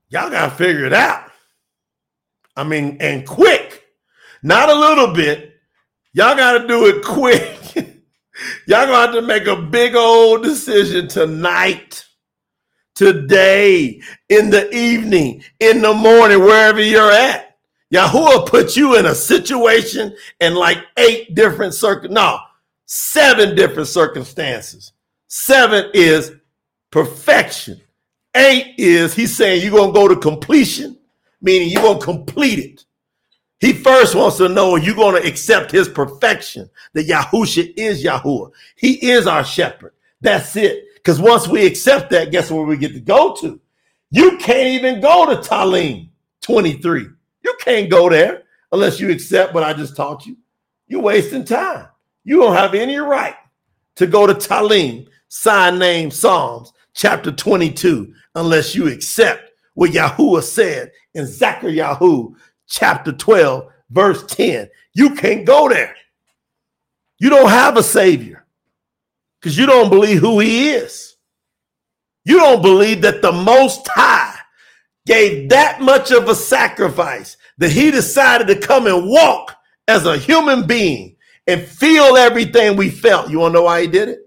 [0.09, 1.31] Y'all got to figure it out.
[2.55, 3.85] I mean, and quick,
[4.43, 5.55] not a little bit.
[6.13, 7.59] Y'all got to do it quick.
[8.67, 12.05] Y'all gonna have to make a big old decision tonight,
[12.93, 17.52] today, in the evening, in the morning, wherever you're at.
[17.93, 22.39] Yahuwah put you in a situation in like eight different circum, no,
[22.87, 24.93] seven different circumstances.
[25.27, 26.31] Seven is
[26.89, 27.79] perfection.
[28.35, 30.97] Eight is he's saying you're to go to completion,
[31.39, 32.85] meaning you're to complete it.
[33.59, 36.69] He first wants to know are you going to accept his perfection?
[36.93, 38.51] That Yahusha is Yahuwah.
[38.75, 39.93] He is our shepherd.
[40.19, 40.95] That's it.
[40.95, 43.61] Because once we accept that, guess where we get to go to?
[44.09, 46.09] You can't even go to Tahliym
[46.41, 47.07] 23.
[47.43, 50.37] You can't go there unless you accept what I just taught you.
[50.87, 51.87] You're wasting time.
[52.23, 53.35] You don't have any right
[53.95, 60.91] to go to Tahliym, sign name Psalms, chapter 22, unless you accept what Yahuwah said
[61.13, 61.95] in Zechariah
[62.67, 64.69] chapter 12, verse 10.
[64.93, 65.95] You can't go there.
[67.19, 68.45] You don't have a savior
[69.39, 71.15] because you don't believe who he is.
[72.25, 74.32] You don't believe that the Most High
[75.05, 79.55] gave that much of a sacrifice that he decided to come and walk
[79.87, 81.15] as a human being
[81.47, 83.29] and feel everything we felt.
[83.29, 84.19] You want to know why he did it?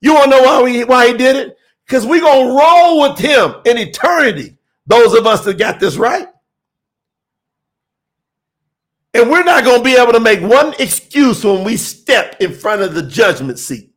[0.00, 1.56] You want to know why, we, why he did it?
[1.86, 4.56] Because we're going to roll with him in eternity.
[4.86, 6.28] Those of us that got this right.
[9.14, 12.52] And we're not going to be able to make one excuse when we step in
[12.52, 13.92] front of the judgment seat.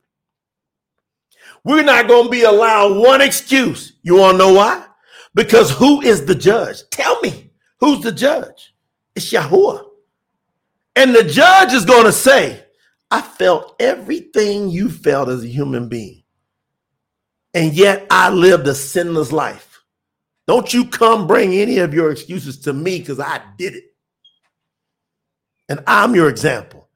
[1.64, 3.94] We're not going to be allowed one excuse.
[4.02, 4.86] You want to know why?
[5.34, 6.90] Because who is the judge?
[6.90, 8.74] Tell me, who's the judge?
[9.16, 9.86] It's Yahuwah.
[10.96, 12.64] And the judge is going to say,
[13.12, 16.24] I felt everything you felt as a human being.
[17.54, 19.84] And yet I lived a sinless life.
[20.48, 23.84] Don't you come bring any of your excuses to me because I did it
[25.70, 26.90] and I'm your example.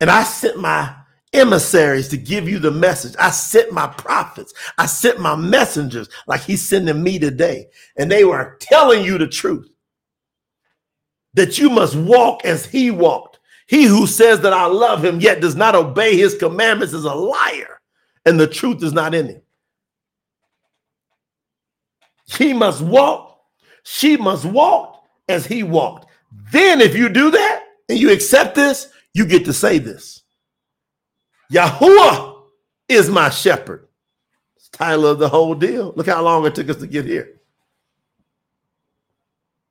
[0.00, 0.94] And I sent my
[1.32, 3.14] emissaries to give you the message.
[3.18, 4.54] I sent my prophets.
[4.78, 7.68] I sent my messengers like he's sending me today.
[7.96, 9.68] And they were telling you the truth
[11.34, 13.38] that you must walk as he walked.
[13.68, 17.14] He who says that I love him yet does not obey his commandments is a
[17.14, 17.80] liar,
[18.24, 19.42] and the truth is not in him.
[22.26, 23.40] He must walk,
[23.84, 26.06] she must walk as he walked.
[26.50, 30.17] Then, if you do that, and you accept this, you get to say this.
[31.52, 32.42] Yahuwah
[32.88, 33.88] is my shepherd.
[34.56, 35.92] It's title of the whole deal.
[35.96, 37.40] Look how long it took us to get here.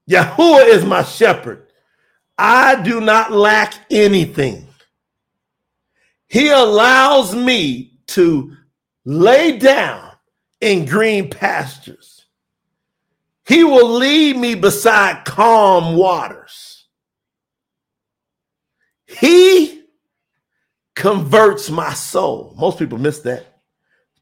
[0.10, 1.68] Yahuwah is my shepherd.
[2.38, 4.68] I do not lack anything.
[6.28, 8.56] He allows me to
[9.06, 10.12] lay down
[10.62, 12.26] in green pastures.
[13.48, 16.86] He will lead me beside calm waters.
[19.06, 19.77] He
[20.98, 22.56] converts my soul.
[22.58, 23.46] Most people miss that.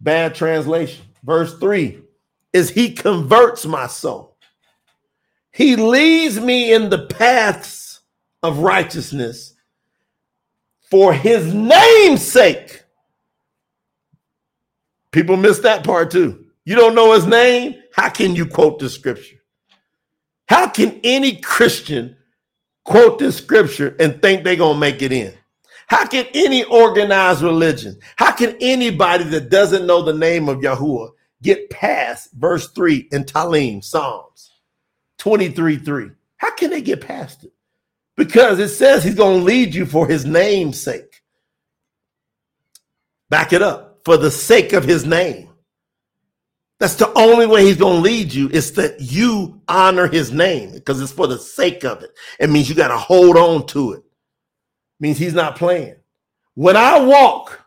[0.01, 1.05] Bad translation.
[1.23, 2.01] Verse 3
[2.51, 4.37] is He converts my soul.
[5.51, 8.01] He leads me in the paths
[8.43, 9.53] of righteousness
[10.91, 12.83] for His name's sake.
[15.11, 16.45] People miss that part too.
[16.65, 17.75] You don't know His name?
[17.93, 19.37] How can you quote the scripture?
[20.49, 22.17] How can any Christian
[22.83, 25.33] quote this scripture and think they're going to make it in?
[25.87, 31.11] How can any organized religion, how can anybody that doesn't know the name of Yahuwah
[31.41, 34.51] get past verse 3 in Tahliym, Psalms
[35.19, 36.09] 23 3?
[36.37, 37.53] How can they get past it?
[38.17, 41.21] Because it says he's going to lead you for his name's sake.
[43.29, 45.49] Back it up for the sake of his name.
[46.79, 50.71] That's the only way he's going to lead you is that you honor his name
[50.73, 52.11] because it's for the sake of it.
[52.39, 54.04] It means you got to hold on to it.
[54.99, 55.95] Means he's not playing.
[56.53, 57.65] When I walk,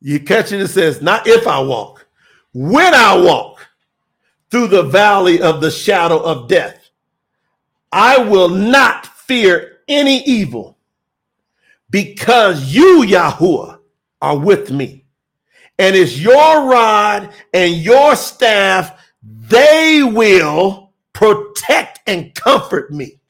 [0.00, 2.06] you catch it, it says, not if I walk,
[2.52, 3.66] when I walk
[4.50, 6.90] through the valley of the shadow of death,
[7.92, 10.78] I will not fear any evil
[11.90, 13.78] because you, Yahuwah,
[14.22, 15.06] are with me
[15.78, 23.20] and it's your rod and your staff, they will protect and comfort me.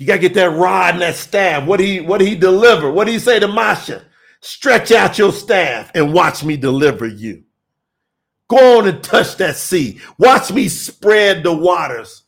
[0.00, 1.66] You gotta get that rod and that staff.
[1.66, 2.90] What he what he deliver?
[2.90, 4.04] What did he say to Masha?
[4.40, 7.44] Stretch out your staff and watch me deliver you.
[8.48, 10.00] Go on and touch that sea.
[10.18, 12.22] Watch me spread the waters.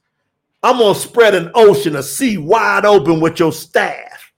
[0.62, 4.32] I'm gonna spread an ocean, a sea wide open with your staff.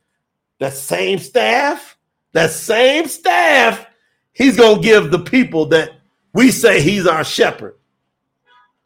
[0.60, 1.94] That same staff
[2.34, 3.86] that same staff,
[4.32, 5.90] he's to give the people that
[6.34, 7.76] we say he's our shepherd.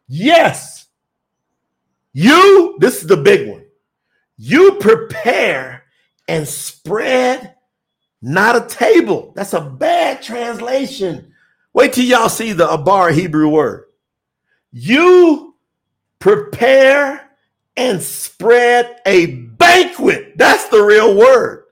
[0.07, 0.87] Yes.
[2.13, 3.65] You, this is the big one.
[4.41, 5.83] You prepare
[6.29, 7.55] and spread
[8.21, 9.33] not a table.
[9.35, 11.33] That's a bad translation.
[11.73, 13.83] Wait till y'all see the Abar Hebrew word.
[14.71, 15.55] You
[16.19, 17.31] prepare
[17.75, 20.37] and spread a banquet.
[20.37, 21.65] That's the real word.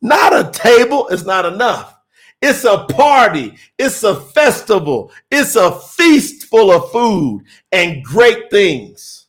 [0.00, 1.98] Not a table is not enough.
[2.40, 3.58] It's a party.
[3.76, 5.12] It's a festival.
[5.30, 9.26] It's a feast full of food and great things.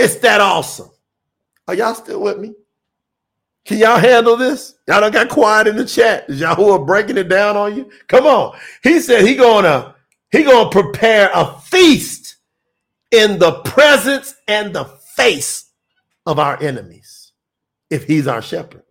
[0.00, 0.90] It's that awesome.
[1.68, 2.54] Are y'all still with me?
[3.64, 4.74] Can y'all handle this?
[4.88, 6.28] Y'all don't got quiet in the chat.
[6.28, 7.90] Is y'all who are breaking it down on you?
[8.08, 8.58] Come on.
[8.82, 9.94] He said he gonna
[10.32, 12.36] he gonna prepare a feast
[13.12, 14.84] in the presence and the
[15.14, 15.70] face
[16.26, 17.32] of our enemies
[17.90, 18.82] if he's our shepherd.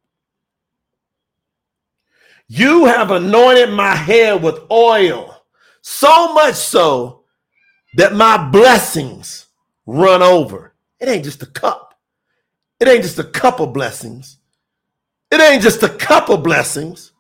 [2.48, 5.36] You have anointed my head with oil,
[5.82, 7.24] so much so
[7.96, 9.48] that my blessings
[9.86, 10.76] run over.
[11.00, 11.91] It ain't just a cup.
[12.82, 14.40] It ain't just a cup of blessings.
[15.32, 17.14] It ain't just a cup of blessings.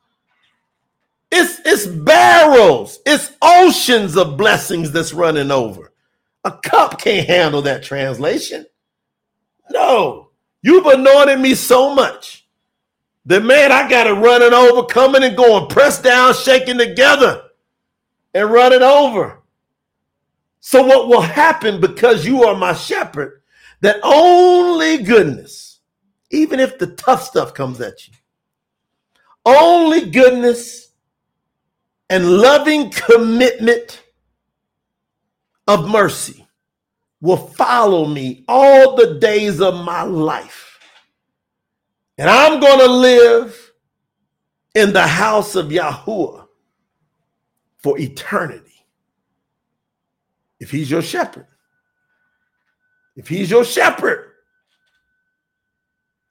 [1.31, 5.93] It's it's barrels, it's oceans of blessings that's running over.
[6.43, 8.65] A cup can't handle that translation.
[9.71, 10.31] No,
[10.63, 12.47] you've anointed me so much
[13.25, 17.43] that man, I got it running over, coming and going, pressed down, shaking together,
[18.33, 19.39] and running over.
[20.61, 23.40] So, what will happen because you are my shepherd?
[23.81, 25.71] That only goodness
[26.31, 28.13] even if the tough stuff comes at you.
[29.45, 30.91] Only goodness
[32.09, 34.03] and loving commitment
[35.67, 36.47] of mercy
[37.19, 40.79] will follow me all the days of my life.
[42.17, 43.71] And I'm going to live
[44.75, 46.47] in the house of Yahuwah
[47.77, 48.85] for eternity.
[50.59, 51.47] If he's your shepherd,
[53.15, 54.31] if he's your shepherd,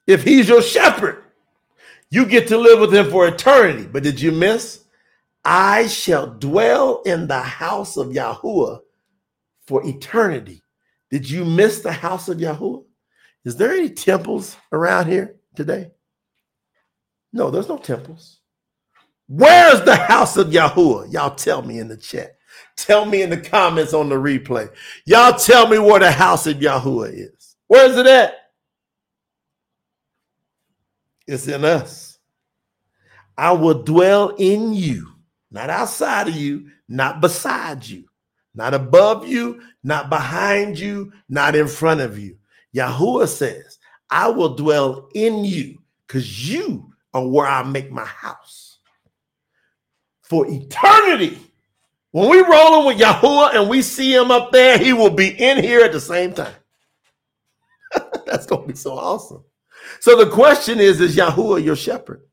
[0.07, 1.23] if he's your shepherd,
[2.09, 3.87] you get to live with him for eternity.
[3.87, 4.83] But did you miss?
[5.43, 8.81] I shall dwell in the house of Yahuwah
[9.65, 10.63] for eternity.
[11.09, 12.83] Did you miss the house of Yahuwah?
[13.45, 15.91] Is there any temples around here today?
[17.33, 18.39] No, there's no temples.
[19.27, 21.11] Where's the house of Yahuwah?
[21.11, 22.35] Y'all tell me in the chat.
[22.75, 24.69] Tell me in the comments on the replay.
[25.05, 27.55] Y'all tell me where the house of Yahuwah is.
[27.67, 28.33] Where's it at?
[31.27, 32.19] It's in us.
[33.37, 35.07] I will dwell in you,
[35.51, 38.05] not outside of you, not beside you,
[38.53, 42.37] not above you, not behind you, not in front of you.
[42.75, 48.79] Yahuwah says, I will dwell in you because you are where I make my house
[50.21, 51.39] for eternity.
[52.11, 55.63] When we rolling with Yahuwah and we see him up there, he will be in
[55.63, 56.53] here at the same time.
[58.25, 59.43] That's going to be so awesome.
[59.99, 62.23] So the question is Is Yahuwah your shepherd?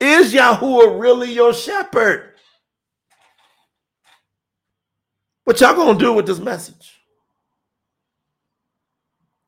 [0.00, 2.34] Is Yahuwah really your shepherd?
[5.44, 7.00] What y'all gonna do with this message?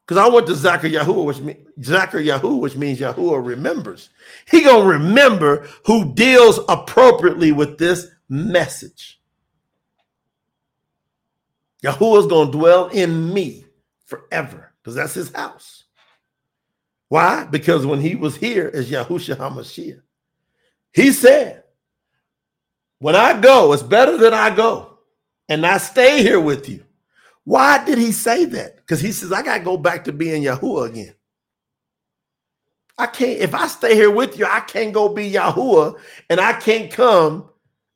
[0.07, 4.11] Because I went to Zachar Yahuwah, which means Zachar which means Yahuwah remembers.
[4.51, 9.21] He gonna remember who deals appropriately with this message.
[11.85, 13.65] Yahuwah's gonna dwell in me
[14.07, 15.85] forever, because that's his house.
[17.09, 17.45] Why?
[17.45, 20.01] Because when he was here as Yahushua HaMashiach,
[20.93, 21.65] he said,
[22.99, 24.99] When I go, it's better that I go
[25.49, 26.85] and I stay here with you.
[27.45, 28.77] Why did he say that?
[28.77, 31.15] Because he says, I got to go back to being Yahuwah again.
[32.97, 35.99] I can't, if I stay here with you, I can't go be Yahuwah
[36.31, 37.51] and I can't come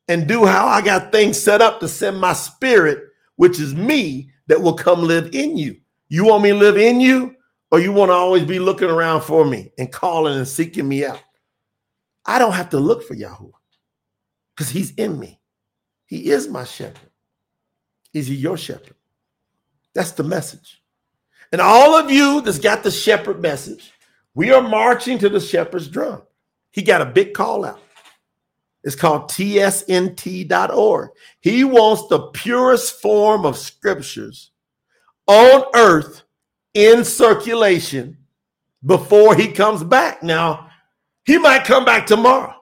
[0.09, 3.01] and do how I got things set up to send my spirit,
[3.37, 5.77] which is me, that will come live in you.
[6.09, 7.37] You want me to live in you?
[7.71, 11.05] or you want to always be looking around for me and calling and seeking me
[11.05, 11.21] out.
[12.25, 13.51] I don't have to look for Yahweh
[14.55, 15.39] because he's in me.
[16.05, 17.09] He is my shepherd.
[18.13, 18.95] Is he your shepherd?
[19.93, 20.81] That's the message.
[21.51, 23.91] And all of you that's got the shepherd message,
[24.33, 26.23] we are marching to the shepherd's drum.
[26.71, 27.79] He got a big call out.
[28.83, 31.09] It's called tsnt.org.
[31.41, 34.51] He wants the purest form of scriptures
[35.27, 36.23] on earth
[36.73, 38.17] in circulation
[38.85, 40.23] before he comes back.
[40.23, 40.69] Now,
[41.25, 42.55] he might come back tomorrow,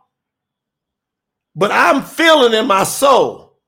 [1.55, 3.59] but I'm feeling in my soul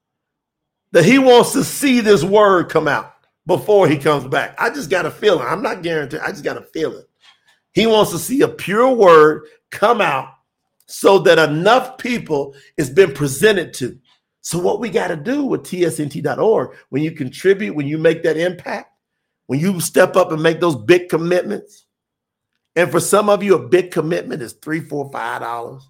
[0.91, 3.13] that he wants to see this word come out
[3.45, 4.55] before he comes back.
[4.59, 5.45] I just got a feeling.
[5.47, 6.19] I'm not guaranteed.
[6.19, 7.03] I just got a feeling.
[7.73, 10.29] He wants to see a pure word come out
[10.89, 13.97] so that enough people is been presented to.
[14.41, 18.37] So what we got to do with tsnt.org when you contribute, when you make that
[18.37, 18.91] impact,
[19.45, 21.85] when you step up and make those big commitments,
[22.75, 25.87] and for some of you, a big commitment is three, four, five dollars.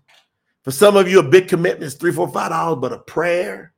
[0.63, 3.73] For some of you, a big commitment is three, four, five dollars, but a prayer.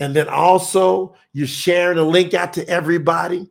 [0.00, 3.50] And then also you're sharing a link out to everybody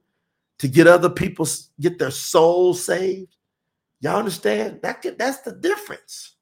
[0.60, 1.46] to get other people
[1.80, 3.36] get their souls saved.
[4.00, 4.80] Y'all understand?
[4.82, 6.37] That that's the difference.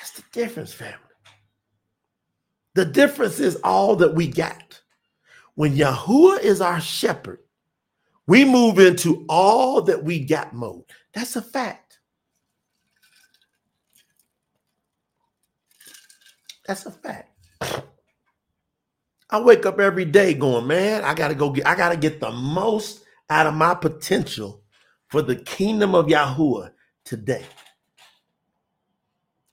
[0.00, 0.96] That's the difference, family.
[2.74, 4.80] The difference is all that we got.
[5.56, 7.40] When Yahuwah is our shepherd,
[8.26, 10.84] we move into all that we got mode.
[11.12, 11.98] That's a fact.
[16.66, 17.28] That's a fact.
[19.28, 22.30] I wake up every day going, man, I gotta go get, I gotta get the
[22.30, 24.62] most out of my potential
[25.08, 26.70] for the kingdom of Yahuwah
[27.04, 27.44] today.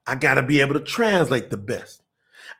[0.07, 2.01] I gotta be able to translate the best.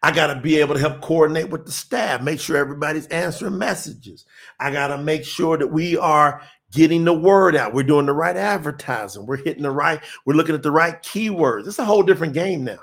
[0.04, 3.58] I got to be able to help coordinate with the staff, make sure everybody's answering
[3.58, 4.26] messages.
[4.60, 6.42] I got to make sure that we are
[6.72, 7.74] getting the word out.
[7.74, 9.26] We're doing the right advertising.
[9.26, 11.68] We're hitting the right, we're looking at the right keywords.
[11.68, 12.80] It's a whole different game now.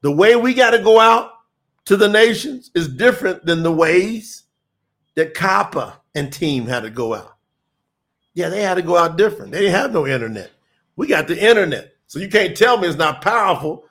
[0.00, 1.32] The way we got to go out
[1.86, 4.44] to the nations is different than the ways
[5.14, 7.36] that Kepha and team had to go out.
[8.34, 9.52] Yeah, they had to go out different.
[9.52, 10.50] They didn't have no internet.
[10.94, 11.94] We got the internet.
[12.06, 13.84] So you can't tell me it's not powerful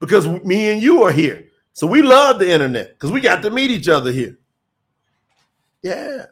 [0.00, 1.48] because me and you are here.
[1.72, 4.38] So we love the internet because we got to meet each other here.
[5.82, 6.26] Yeah.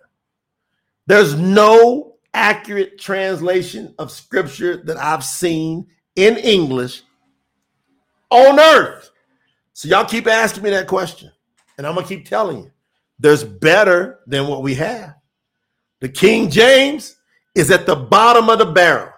[1.06, 5.86] There's no accurate translation of scripture that I've seen
[6.16, 7.02] in English
[8.30, 9.10] on earth.
[9.72, 11.30] So y'all keep asking me that question.
[11.78, 12.70] And I'm going to keep telling you
[13.18, 15.14] there's better than what we have.
[16.00, 17.16] The King James
[17.54, 19.12] is at the bottom of the barrel.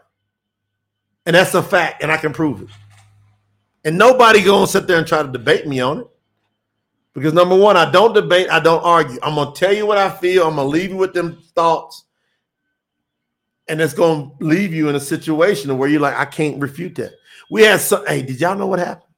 [1.27, 2.69] And that's a fact, and I can prove it.
[3.85, 6.07] And nobody gonna sit there and try to debate me on it.
[7.15, 9.19] Because number one, I don't debate, I don't argue.
[9.23, 10.47] I'm gonna tell you what I feel.
[10.47, 12.05] I'm gonna leave you with them thoughts,
[13.67, 17.13] and it's gonna leave you in a situation where you're like, I can't refute that.
[17.51, 18.07] We had some.
[18.07, 19.13] Hey, did y'all know what happened?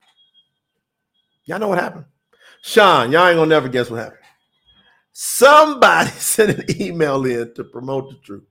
[1.44, 2.06] Y'all know what happened?
[2.62, 4.20] Sean, y'all ain't gonna never guess what happened.
[5.12, 8.44] Somebody sent an email in to promote the truth,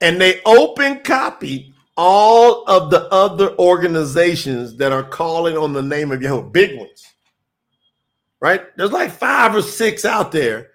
[0.00, 6.12] and they open copied all of the other organizations that are calling on the name
[6.12, 7.14] of Yahweh, big ones
[8.40, 8.76] right?
[8.76, 10.70] There's like five or six out there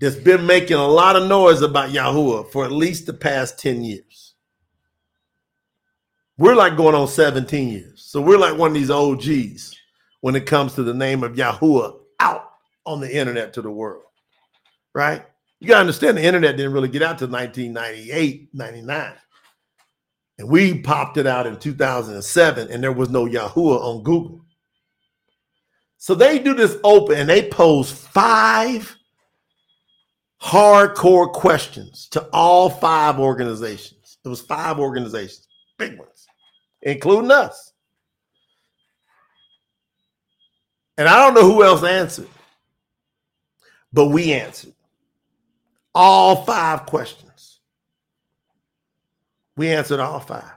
[0.00, 3.82] that's been making a lot of noise about Yahuwah for at least the past 10
[3.82, 4.34] years.
[6.36, 8.04] We're like going on 17 years.
[8.04, 9.74] So we're like one of these OGs
[10.20, 12.50] when it comes to the name of Yahuwah out
[12.84, 14.02] on the internet to the world,
[14.94, 15.24] right?
[15.60, 19.14] You got to understand the internet didn't really get out to 1998, 99.
[20.38, 24.44] And we popped it out in 2007, and there was no Yahuwah on Google.
[26.04, 28.94] So they do this open and they pose five
[30.38, 34.18] hardcore questions to all five organizations.
[34.22, 36.26] It was five organizations, big ones,
[36.82, 37.72] including us.
[40.98, 42.28] And I don't know who else answered,
[43.90, 44.74] but we answered
[45.94, 47.23] all five questions.
[49.56, 50.50] We answered all five.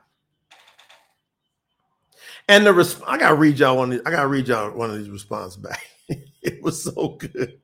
[2.47, 3.89] And the resp- I gotta read y'all one.
[3.89, 5.85] These, I gotta read y'all one of these responses back.
[6.41, 7.59] it was so good.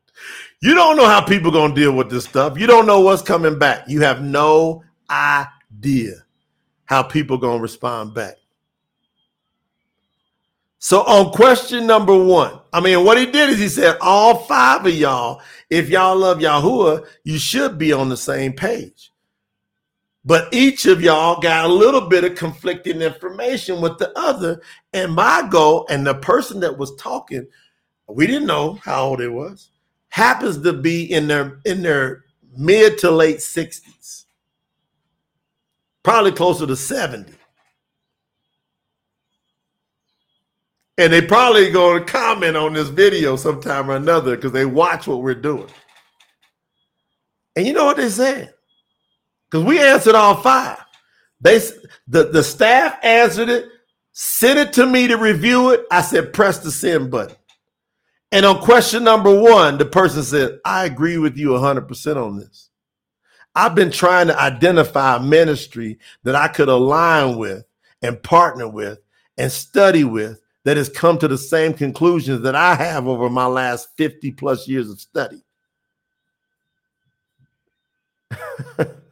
[0.62, 2.60] You don't know how people gonna deal with this stuff.
[2.60, 3.86] You don't know what's coming back.
[3.88, 6.14] You have no idea
[6.86, 8.36] how people gonna respond back.
[10.80, 14.86] So on question number one, I mean, what he did is he said, all five
[14.86, 19.13] of y'all, if y'all love Yahuwah, you should be on the same page.
[20.26, 24.62] But each of y'all got a little bit of conflicting information with the other.
[24.94, 27.46] And my goal, and the person that was talking,
[28.08, 29.70] we didn't know how old it was,
[30.10, 32.24] happens to be in their in their
[32.56, 34.26] mid to late 60s.
[36.04, 37.34] Probably closer to 70.
[40.98, 45.24] And they probably to comment on this video sometime or another because they watch what
[45.24, 45.70] we're doing.
[47.56, 48.54] And you know what they said?
[49.54, 50.84] Because we answered all five.
[51.40, 51.60] They
[52.08, 53.70] the, the staff answered it,
[54.12, 55.86] sent it to me to review it.
[55.92, 57.36] I said, press the send button.
[58.32, 62.72] And on question number one, the person said, I agree with you 100% on this.
[63.54, 67.64] I've been trying to identify a ministry that I could align with
[68.02, 68.98] and partner with
[69.38, 73.46] and study with that has come to the same conclusions that I have over my
[73.46, 75.44] last 50 plus years of study.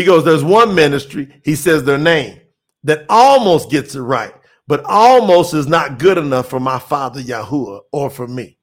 [0.00, 2.40] He goes, There's one ministry, he says their name,
[2.84, 4.32] that almost gets it right,
[4.66, 8.56] but almost is not good enough for my father Yahuwah or for me.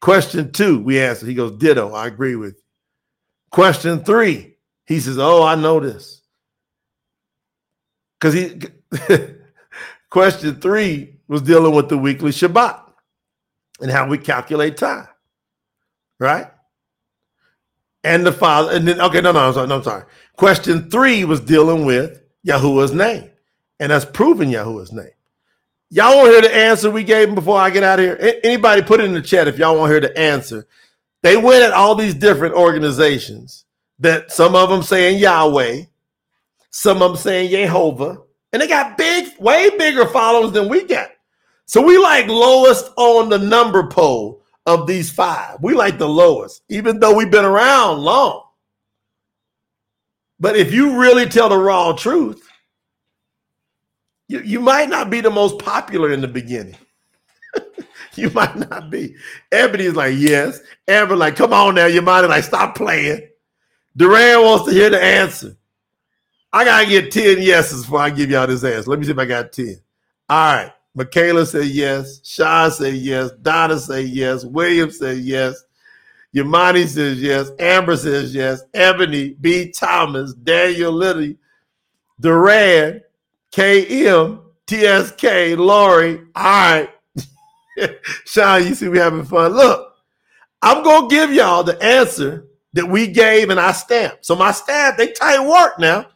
[0.00, 1.26] Question two, we answer.
[1.26, 2.62] He goes, Ditto, I agree with you.
[3.50, 4.56] Question three,
[4.86, 6.22] he says, Oh, I know this.
[8.18, 8.58] Because he
[10.08, 12.80] question three was dealing with the weekly Shabbat
[13.82, 15.08] and how we calculate time.
[16.18, 16.46] Right?
[18.04, 18.72] And the Father.
[18.72, 20.04] And then, okay, no, no, I'm sorry, no, I'm sorry.
[20.36, 23.30] Question three was dealing with Yahuwah's name,
[23.80, 25.10] and that's proving Yahuwah's name.
[25.90, 28.40] Y'all want to hear the answer we gave them before I get out of here?
[28.42, 30.66] Anybody put it in the chat if y'all want to hear the answer.
[31.22, 33.66] They went at all these different organizations
[33.98, 35.82] that some of them saying Yahweh,
[36.70, 38.22] some of them saying Jehovah,
[38.52, 41.10] and they got big, way bigger followers than we got.
[41.66, 45.58] So we like lowest on the number pole of these five.
[45.60, 48.44] We like the lowest, even though we've been around long.
[50.38, 52.48] But if you really tell the raw truth,
[54.28, 56.76] you, you might not be the most popular in the beginning.
[58.14, 59.14] you might not be.
[59.50, 60.60] Ebony's like, yes.
[60.88, 63.28] Amber like, come on now, you might like, stop playing.
[63.96, 65.56] Duran wants to hear the answer.
[66.52, 68.90] I gotta get 10 yeses before I give y'all this answer.
[68.90, 69.76] Let me see if I got 10.
[70.28, 70.72] All right.
[70.94, 72.20] Michaela said yes.
[72.22, 73.30] Sean said yes.
[73.40, 74.44] Donna said yes.
[74.44, 75.62] William said yes.
[76.34, 77.50] Yamani says yes.
[77.58, 78.62] Amber says yes.
[78.74, 79.70] Ebony, B.
[79.70, 81.36] Thomas, Daniel Liddy,
[82.20, 83.02] Duran,
[83.52, 86.20] KM, TSK, Lori.
[86.34, 86.88] All right.
[88.24, 89.52] Sean, you see we having fun.
[89.52, 89.94] Look,
[90.62, 94.24] I'm gonna give y'all the answer that we gave and I stamped.
[94.24, 96.06] So my staff, they tight work now.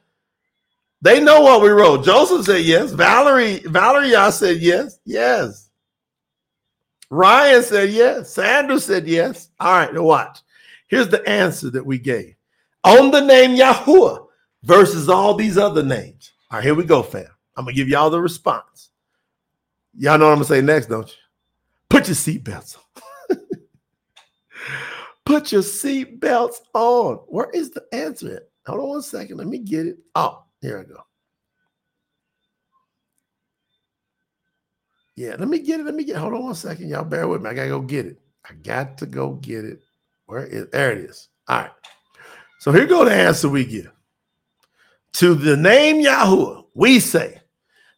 [1.02, 2.04] They know what we wrote.
[2.04, 2.92] Joseph said yes.
[2.92, 4.98] Valerie, Valerie, y'all said yes.
[5.04, 5.70] Yes.
[7.10, 8.32] Ryan said yes.
[8.32, 9.50] Sandra said yes.
[9.60, 10.40] All right, now watch.
[10.88, 12.34] Here's the answer that we gave.
[12.84, 14.26] On the name Yahuwah
[14.62, 16.32] versus all these other names.
[16.50, 17.26] All right, here we go, fam.
[17.56, 18.90] I'm gonna give y'all the response.
[19.98, 21.14] Y'all know what I'm gonna say next, don't you?
[21.88, 23.38] Put your seatbelts on.
[25.24, 27.16] Put your seatbelts on.
[27.28, 28.42] Where is the answer at?
[28.66, 29.38] Hold on one second.
[29.38, 29.98] Let me get it.
[30.14, 31.00] Oh, here I go.
[35.16, 35.86] Yeah, let me get it.
[35.86, 36.16] Let me get.
[36.16, 37.04] Hold on one second, y'all.
[37.04, 37.50] Bear with me.
[37.50, 38.20] I gotta go get it.
[38.48, 39.80] I got to go get it.
[40.26, 40.66] Where is?
[40.70, 41.28] There it is.
[41.48, 41.70] All right.
[42.60, 43.90] So here go the answer we give.
[45.14, 47.40] To the name Yahuwah, we say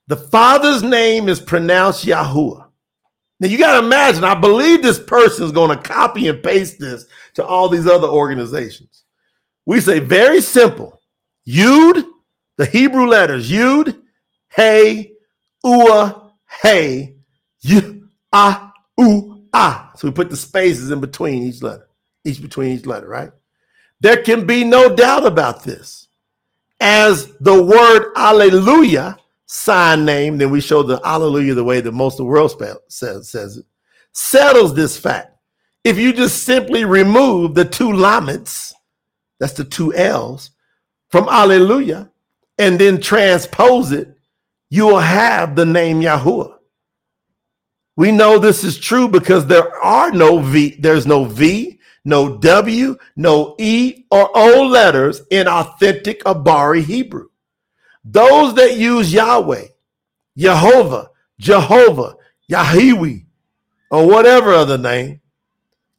[0.07, 2.67] the Father's name is pronounced Yahuwah.
[3.41, 4.25] Now you got to imagine.
[4.25, 8.09] I believe this person is going to copy and paste this to all these other
[8.09, 9.05] organizations.
[9.67, 11.01] We say very simple.
[11.49, 12.05] Yud
[12.59, 14.03] the Hebrew letters Yud,
[14.51, 15.13] Hey,
[15.65, 16.33] Ua,
[16.63, 17.17] Hey,
[17.63, 19.93] U, Ah, U, Ah.
[19.97, 21.89] So we put the spaces in between each letter,
[22.25, 23.31] each between each letter, right?
[24.01, 26.09] There can be no doubt about this.
[26.81, 32.15] As the word Alleluia, sign name, then we show the Alleluia the way that most
[32.15, 33.67] of the world spell, says, says it,
[34.13, 35.37] settles this fact.
[35.85, 38.75] If you just simply remove the two lamets,
[39.41, 40.51] that's the two L's,
[41.09, 42.11] from Alleluia,
[42.59, 44.17] and then transpose it,
[44.71, 46.57] you will have the name Yahuwah.
[47.97, 52.97] We know this is true because there are no V, there's no V, no W,
[53.17, 57.29] no E or O letters in authentic Abari Hebrew.
[58.05, 59.67] Those that use Yahweh,
[60.37, 62.15] Jehovah, Jehovah,
[62.51, 63.27] Yahiwi,
[63.91, 65.21] or whatever other name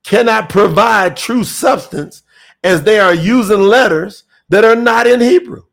[0.03, 2.23] cannot provide true substance
[2.63, 5.63] as they are using letters that are not in Hebrew.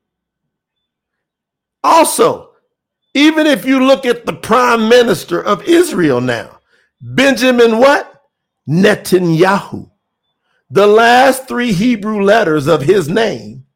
[1.86, 2.50] Also,
[3.14, 6.58] even if you look at the prime minister of Israel now,
[7.00, 8.24] Benjamin what?
[8.68, 9.88] Netanyahu.
[10.68, 13.66] The last three Hebrew letters of his name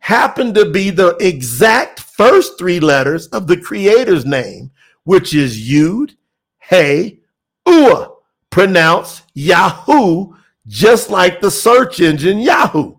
[0.00, 4.72] happen to be the exact first three letters of the creator's name,
[5.04, 6.16] which is Yud,
[6.58, 7.20] Hey,
[7.64, 8.10] Ua,
[8.50, 10.34] pronounced Yahoo,
[10.66, 12.96] just like the search engine Yahoo.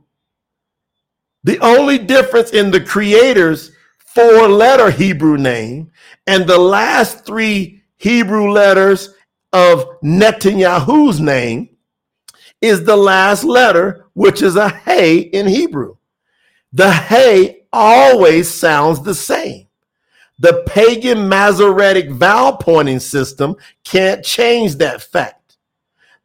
[1.44, 3.74] The only difference in the creator's
[4.18, 5.92] four letter Hebrew name
[6.26, 9.14] and the last three Hebrew letters
[9.54, 11.70] of Netanyahu's name
[12.60, 15.98] is the last letter, which is a hey in Hebrew.
[16.74, 19.68] The hey always sounds the same.
[20.40, 25.58] The pagan Masoretic vowel pointing system can't change that fact.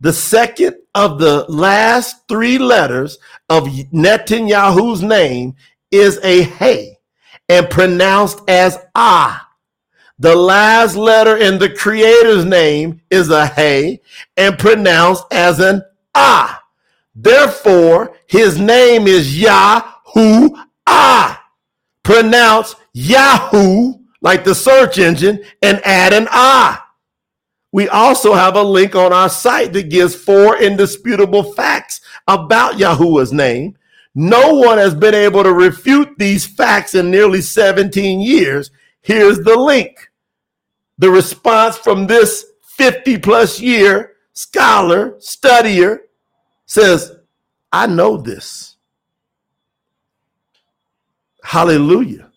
[0.00, 3.18] The second of the last three letters
[3.50, 5.56] of Netanyahu's name
[5.90, 6.91] is a hey
[7.48, 9.48] and pronounced as Ah.
[10.18, 14.00] The last letter in the creator's name is a Hey
[14.36, 15.82] and pronounced as an
[16.14, 16.62] Ah.
[17.14, 20.50] Therefore, his name is Yahoo
[20.86, 21.42] Ah.
[22.02, 26.86] Pronounce Yahoo like the search engine and add an Ah.
[27.72, 33.32] We also have a link on our site that gives four indisputable facts about Yahuwah's
[33.32, 33.76] name
[34.14, 38.70] no one has been able to refute these facts in nearly 17 years.
[39.00, 40.10] Here's the link.
[40.98, 45.98] The response from this 50 plus year scholar, studier
[46.66, 47.16] says,
[47.72, 48.76] I know this.
[51.42, 52.30] Hallelujah.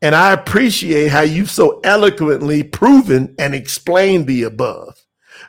[0.00, 5.04] And I appreciate how you've so eloquently proven and explained the above.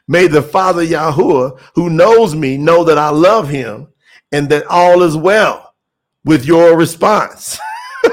[0.07, 3.89] May the Father Yahuwah, who knows me, know that I love him
[4.32, 5.73] and that all is well
[6.25, 7.59] with your response.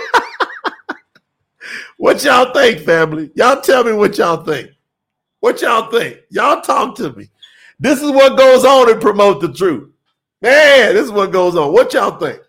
[1.97, 3.31] what y'all think, family?
[3.35, 4.71] Y'all tell me what y'all think.
[5.41, 6.19] What y'all think?
[6.31, 7.29] Y'all talk to me.
[7.79, 9.91] This is what goes on and promote the truth.
[10.41, 11.73] Man, this is what goes on.
[11.73, 12.41] What y'all think?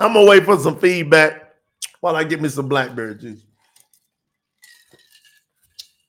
[0.00, 1.54] I'm gonna wait for some feedback
[2.00, 3.42] while I get me some blackberry juice.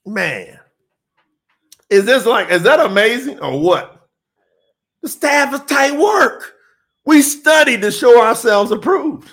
[0.06, 0.58] Man,
[1.88, 3.93] is this like, is that amazing or what?
[5.04, 6.54] The staff is tight work.
[7.04, 9.30] We studied to show ourselves approved.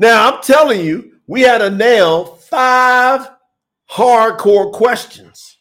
[0.00, 3.30] Now, I'm telling you, we had to nail five
[3.88, 5.58] hardcore questions.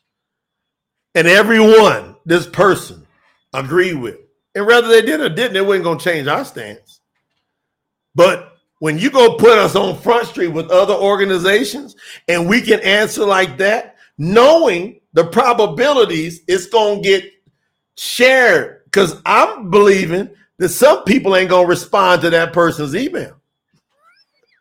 [1.13, 3.05] And every one this person
[3.53, 4.17] agreed with.
[4.55, 7.01] And whether they did or didn't, it wasn't going to change our stance.
[8.15, 11.95] But when you go put us on Front Street with other organizations
[12.27, 17.32] and we can answer like that, knowing the probabilities it's going to get
[17.97, 20.29] shared, because I'm believing
[20.59, 23.35] that some people ain't to respond to that person's email.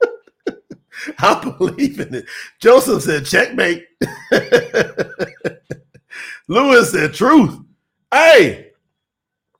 [1.18, 2.24] I believe in it.
[2.60, 3.86] Joseph said, checkmate.
[6.48, 7.58] Lewis said, truth.
[8.12, 8.70] Hey,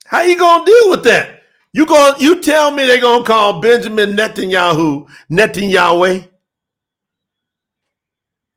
[0.07, 1.43] how you gonna deal with that?
[1.73, 6.29] You going you tell me they're gonna call Benjamin Netanyahu Netanyahu?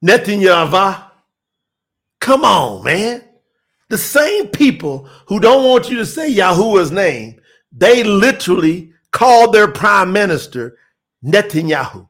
[0.04, 1.12] Netanyahu?
[2.20, 3.25] Come on, man.
[3.96, 7.40] The same people who don't want you to say Yahuwah's name,
[7.72, 10.78] they literally called their prime minister
[11.24, 12.06] Netanyahu.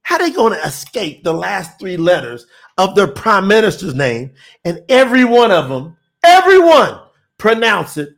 [0.00, 2.46] How they going to escape the last three letters
[2.78, 4.32] of their prime minister's name?
[4.64, 7.00] And every one of them, everyone
[7.36, 8.16] pronounce it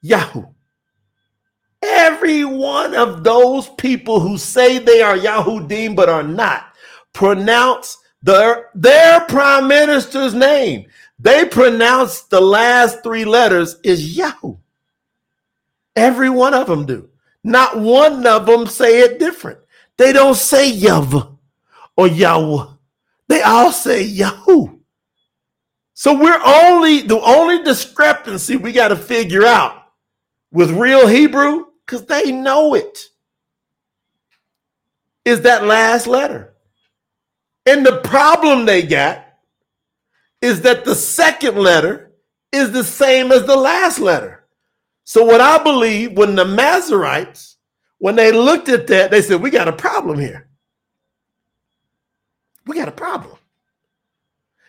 [0.00, 0.46] Yahoo.
[1.82, 6.72] Every one of those people who say they are Yahudim but are not
[7.12, 10.86] pronounce their, their prime minister's name.
[11.18, 14.56] They pronounce the last three letters is Yahoo.
[15.94, 17.08] Every one of them do.
[17.42, 19.60] Not one of them say it different.
[19.96, 21.38] They don't say Yav
[21.96, 22.66] or Yahweh.
[23.28, 24.78] They all say Yahoo.
[25.94, 29.84] So we're only the only discrepancy we got to figure out
[30.52, 32.98] with real Hebrew, because they know it,
[35.24, 36.54] is that last letter.
[37.64, 39.25] And the problem they got
[40.42, 42.12] is that the second letter
[42.52, 44.44] is the same as the last letter.
[45.04, 47.56] So, what I believe when the Masoretes
[47.98, 50.48] when they looked at that, they said, We got a problem here.
[52.66, 53.36] We got a problem.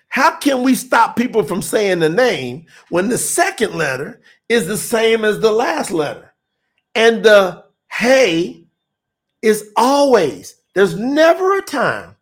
[0.09, 4.77] How can we stop people from saying the name when the second letter is the
[4.77, 6.33] same as the last letter?
[6.95, 8.63] And the hey
[9.41, 12.15] is always, there's never a time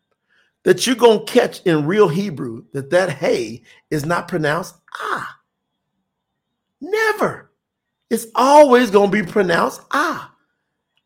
[0.66, 5.38] that you're going to catch in real Hebrew that that hey is not pronounced ah.
[6.80, 7.52] Never.
[8.10, 10.34] It's always going to be pronounced ah.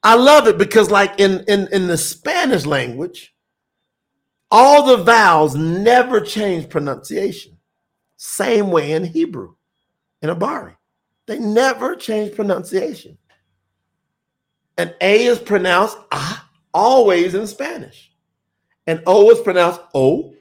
[0.02, 3.34] I love it because, like in, in, in the Spanish language,
[4.50, 7.58] all the vowels never change pronunciation.
[8.16, 9.56] Same way in Hebrew,
[10.22, 10.74] in Abari.
[11.26, 13.18] They never change pronunciation.
[14.78, 18.09] And A is pronounced ah, always in Spanish.
[18.90, 20.34] And O is pronounced O.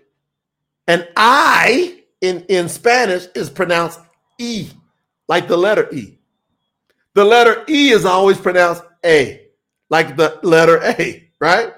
[0.88, 4.00] And I in, in Spanish is pronounced
[4.40, 4.70] E,
[5.28, 6.18] like the letter E.
[7.14, 9.50] The letter E is always pronounced A
[9.90, 11.74] like the letter A, right?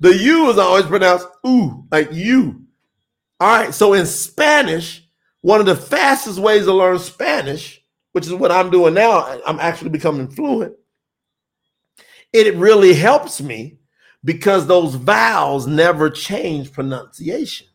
[0.00, 2.64] The U is always pronounced oo, like you.
[3.38, 5.06] All right, so in Spanish,
[5.42, 7.82] one of the fastest ways to learn Spanish,
[8.12, 10.74] which is what I'm doing now, I'm actually becoming fluent.
[12.32, 13.79] It really helps me
[14.24, 17.66] because those vowels never change pronunciation.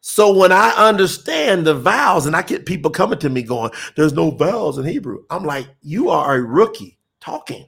[0.00, 4.12] So when I understand the vowels and I get people coming to me going, there's
[4.12, 7.66] no vowels in Hebrew, I'm like, you are a rookie talking.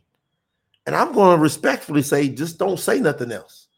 [0.86, 3.68] And I'm going to respectfully say, just don't say nothing else.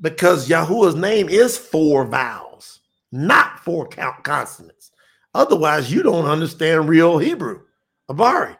[0.00, 2.80] Because Yahuwah's name is four vowels,
[3.10, 4.92] not four consonants.
[5.34, 7.62] Otherwise, you don't understand real Hebrew.
[8.10, 8.56] Abari.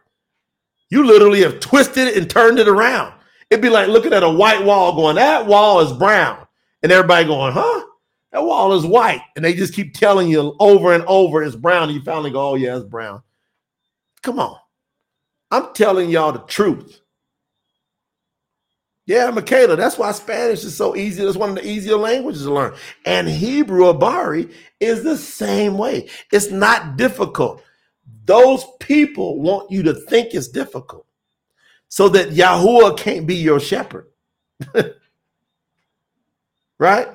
[0.91, 3.15] You literally have twisted it and turned it around.
[3.51, 6.47] It'd be like looking at a white wall going, that wall is brown.
[6.83, 7.85] And everybody going, huh?
[8.33, 9.23] That wall is white.
[9.35, 11.85] And they just keep telling you over and over it's brown.
[11.85, 13.23] And you finally go, oh, yeah, it's brown.
[14.23, 14.57] Come on.
[15.51, 17.01] I'm telling y'all the truth.
[19.07, 21.23] Yeah, Michaela, that's why Spanish is so easy.
[21.23, 22.75] It's one of the easier languages to learn.
[23.05, 26.09] And Hebrew Abari is the same way.
[26.33, 27.63] It's not difficult.
[28.25, 31.07] Those people want you to think it's difficult.
[31.89, 34.09] so that Yahuwah can't be your shepherd.
[36.79, 37.09] right?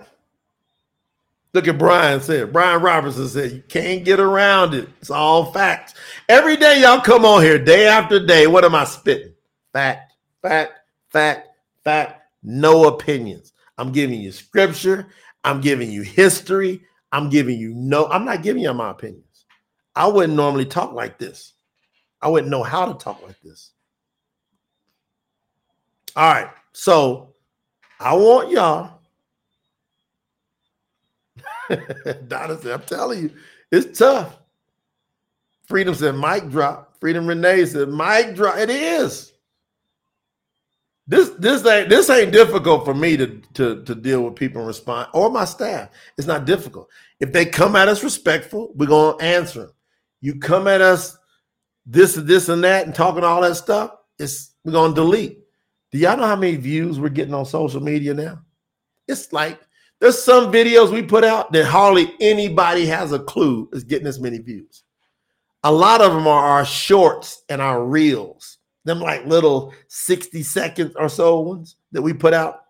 [1.53, 2.53] Look at Brian said.
[2.53, 4.87] Brian Robertson said, You can't get around it.
[5.01, 5.93] It's all facts.
[6.29, 8.47] Every day y'all come on here, day after day.
[8.47, 9.33] What am I spitting?
[9.73, 10.73] Fact, fact,
[11.09, 11.49] fact,
[11.83, 12.21] fact.
[12.43, 13.51] No opinions.
[13.77, 15.07] I'm giving you scripture.
[15.43, 16.81] I'm giving you history.
[17.11, 19.25] I'm giving you no, I'm not giving you my opinions.
[20.01, 21.53] I wouldn't normally talk like this.
[22.23, 23.69] I wouldn't know how to talk like this.
[26.15, 26.49] All right.
[26.73, 27.35] So
[27.99, 28.99] I want y'all.
[32.27, 33.31] Donna said, I'm telling you,
[33.71, 34.39] it's tough.
[35.65, 36.97] Freedom said, mic drop.
[36.99, 38.57] Freedom Renee said, mic drop.
[38.57, 39.33] It is.
[41.05, 44.67] This this ain't this ain't difficult for me to, to, to deal with people and
[44.67, 45.89] respond or my staff.
[46.17, 46.89] It's not difficult.
[47.19, 49.71] If they come at us respectful, we're gonna answer them.
[50.21, 51.17] You come at us
[51.85, 55.39] this and this and that and talking all that stuff, it's we're gonna delete.
[55.91, 58.41] Do y'all know how many views we're getting on social media now?
[59.07, 59.59] It's like
[59.99, 64.19] there's some videos we put out that hardly anybody has a clue is getting this
[64.19, 64.83] many views.
[65.63, 70.95] A lot of them are our shorts and our reels, them like little 60 seconds
[70.95, 72.61] or so ones that we put out.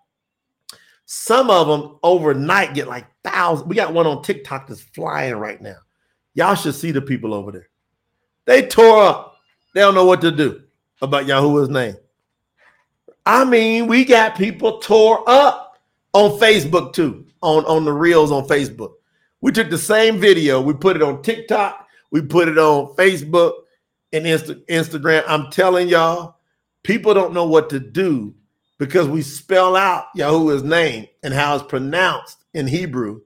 [1.06, 3.68] Some of them overnight get like thousands.
[3.68, 5.78] We got one on TikTok that's flying right now.
[6.34, 7.70] Y'all should see the people over there.
[8.46, 9.38] They tore up.
[9.74, 10.62] They don't know what to do
[11.02, 11.96] about Yahuwah's name.
[13.26, 15.78] I mean, we got people tore up
[16.14, 18.94] on Facebook too, on, on the reels on Facebook.
[19.42, 23.54] We took the same video, we put it on TikTok, we put it on Facebook
[24.14, 25.24] and Insta- Instagram.
[25.28, 26.38] I'm telling y'all,
[26.84, 28.34] people don't know what to do
[28.78, 33.22] because we spell out Yahuwah's name and how it's pronounced in Hebrew.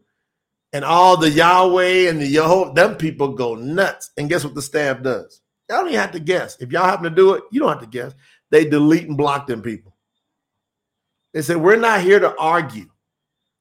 [0.76, 4.12] And all the Yahweh and the Yahweh, them people go nuts.
[4.18, 5.40] And guess what the staff does?
[5.70, 6.58] Y'all don't even have to guess.
[6.60, 8.14] If y'all happen to do it, you don't have to guess.
[8.52, 9.96] They delete and block them people.
[11.34, 12.90] They said, We're not here to argue.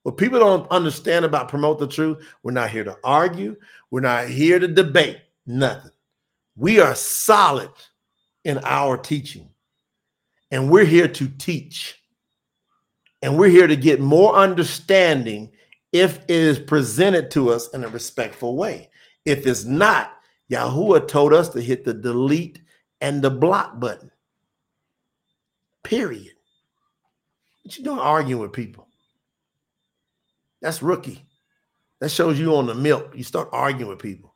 [0.03, 3.55] What people don't understand about promote the truth, we're not here to argue.
[3.93, 5.93] We're not here to debate nothing.
[6.57, 7.71] We are solid
[8.43, 9.51] in our teaching,
[10.51, 11.95] and we're here to teach.
[13.23, 15.53] And we're here to get more understanding
[15.95, 18.91] if it is presented to us in a respectful way.
[19.25, 20.17] If it's not,
[20.51, 22.61] Yahuwah told us to hit the delete
[23.01, 24.11] and the block button.
[25.85, 26.35] Period.
[27.63, 28.89] What you doing arguing with people?
[30.61, 31.25] That's rookie.
[32.01, 33.13] That shows you on the milk.
[33.15, 34.35] You start arguing with people.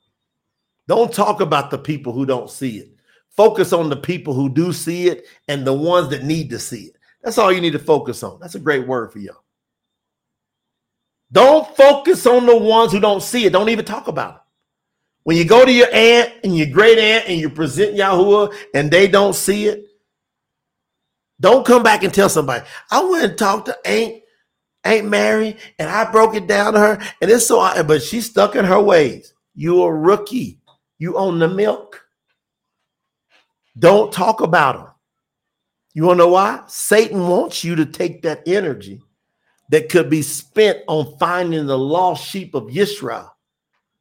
[0.87, 2.91] Don't talk about the people who don't see it.
[3.37, 6.85] Focus on the people who do see it and the ones that need to see
[6.85, 6.97] it.
[7.25, 8.39] That's all you need to focus on.
[8.41, 9.43] That's a great word for y'all.
[11.31, 13.53] Don't focus on the ones who don't see it.
[13.53, 14.41] Don't even talk about it.
[15.25, 18.91] When you go to your aunt and your great aunt and you present Yahuwah and
[18.91, 19.85] they don't see it,
[21.41, 24.23] don't come back and tell somebody, I went and talked to Aunt,
[24.85, 28.57] Aunt Mary and I broke it down to her and it's so, but she's stuck
[28.57, 29.35] in her ways.
[29.55, 30.61] You a rookie.
[30.99, 32.07] You own the milk.
[33.79, 34.89] Don't talk about them.
[35.93, 36.63] You want to know why?
[36.69, 39.03] Satan wants you to take that energy
[39.69, 43.31] that could be spent on finding the lost sheep of Yisrael.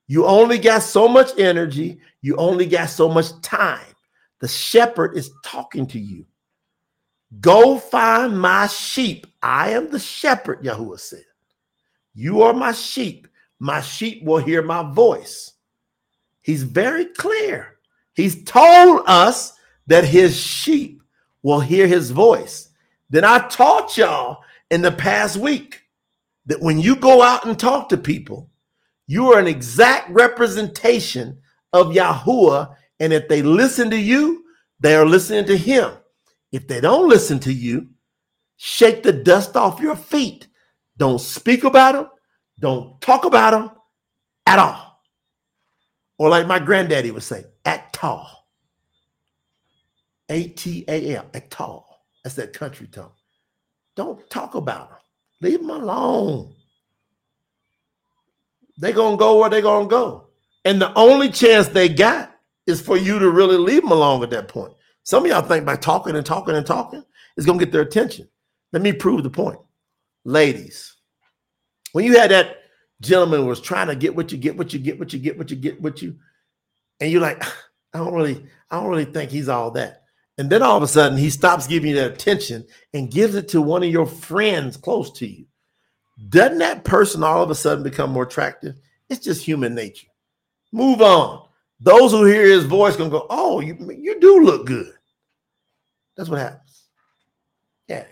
[0.07, 3.85] You only got so much energy, you only got so much time.
[4.39, 6.25] The shepherd is talking to you.
[7.41, 9.27] Go find my sheep.
[9.41, 11.25] I am the shepherd, Yahuwah said.
[12.13, 13.27] You are my sheep.
[13.59, 15.53] My sheep will hear my voice.
[16.41, 17.77] He's very clear.
[18.13, 19.53] He's told us
[19.87, 21.01] that his sheep
[21.43, 22.69] will hear his voice.
[23.09, 25.81] Then I taught y'all in the past week
[26.45, 28.49] that when you go out and talk to people,
[29.07, 31.39] you are an exact representation
[31.73, 32.75] of Yahuwah.
[32.99, 34.43] And if they listen to you,
[34.79, 35.93] they are listening to him.
[36.51, 37.89] If they don't listen to you,
[38.57, 40.47] shake the dust off your feet.
[40.97, 42.09] Don't speak about them.
[42.59, 43.71] Don't talk about them
[44.45, 45.01] at all.
[46.17, 48.47] Or like my granddaddy would say, at all.
[50.29, 52.05] A T A L, at all.
[52.23, 53.11] That's that country tongue.
[53.97, 54.99] Don't talk about them.
[55.41, 56.53] Leave them alone.
[58.77, 60.29] They're to go where they're to go.
[60.63, 62.33] And the only chance they got
[62.67, 64.73] is for you to really leave them alone at that point.
[65.03, 67.03] Some of y'all think by talking and talking and talking
[67.45, 68.29] going to get their attention.
[68.71, 69.59] Let me prove the point.
[70.25, 70.95] Ladies,
[71.93, 72.57] when you had that
[73.01, 75.49] gentleman was trying to get what you get, what you get, what you get, what
[75.49, 76.15] you get, what you,
[76.99, 77.43] and you're like,
[77.93, 80.03] I don't really, I don't really think he's all that.
[80.37, 83.47] And then all of a sudden, he stops giving you that attention and gives it
[83.49, 85.45] to one of your friends close to you.
[86.29, 88.75] Doesn't that person all of a sudden become more attractive?
[89.09, 90.07] It's just human nature.
[90.71, 91.47] Move on.
[91.79, 94.93] Those who hear his voice gonna go, "Oh, you you do look good."
[96.15, 96.83] That's what happens.
[97.87, 98.05] Yeah.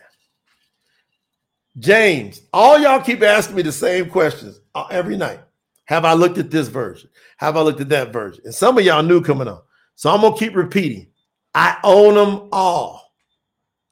[1.77, 5.39] James, all y'all keep asking me the same questions uh, every night.
[5.85, 7.09] Have I looked at this version?
[7.37, 8.43] Have I looked at that version?
[8.45, 9.61] And some of y'all new coming on.
[9.95, 11.07] So I'm gonna keep repeating.
[11.55, 13.13] I own them all.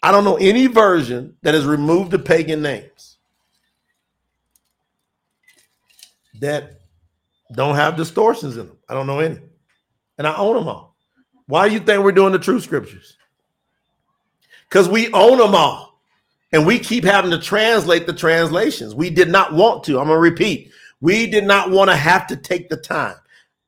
[0.03, 3.17] I don't know any version that has removed the pagan names
[6.41, 6.81] that
[7.55, 8.77] don't have distortions in them.
[8.89, 9.39] I don't know any.
[10.17, 10.97] And I own them all.
[11.47, 13.17] Why do you think we're doing the true scriptures?
[14.67, 16.01] Because we own them all.
[16.51, 18.93] And we keep having to translate the translations.
[18.93, 19.99] We did not want to.
[19.99, 20.71] I'm going to repeat.
[21.01, 23.15] We did not want to have to take the time.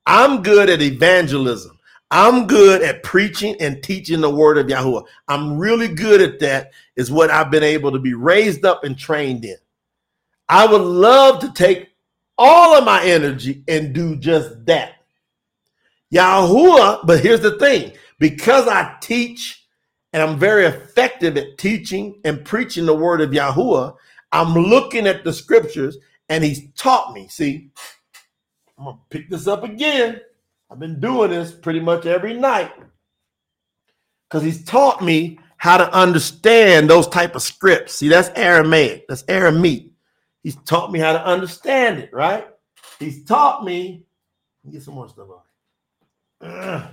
[0.06, 1.75] I'm good at evangelism.
[2.16, 5.06] I'm good at preaching and teaching the word of Yahuwah.
[5.28, 8.98] I'm really good at that, is what I've been able to be raised up and
[8.98, 9.58] trained in.
[10.48, 11.90] I would love to take
[12.38, 14.94] all of my energy and do just that.
[16.14, 19.68] Yahuwah, but here's the thing because I teach
[20.14, 23.94] and I'm very effective at teaching and preaching the word of Yahuwah,
[24.32, 25.98] I'm looking at the scriptures
[26.30, 27.28] and he's taught me.
[27.28, 27.72] See,
[28.78, 30.22] I'm gonna pick this up again.
[30.72, 32.72] I've been doing this pretty much every night
[34.28, 37.94] because he's taught me how to understand those type of scripts.
[37.94, 39.92] See, that's Aramaic, that's Aramaic.
[40.44, 42.48] He's taught me how to understand it, right?
[43.00, 44.04] He's taught me.
[44.72, 45.28] Get some more stuff
[46.42, 46.90] on.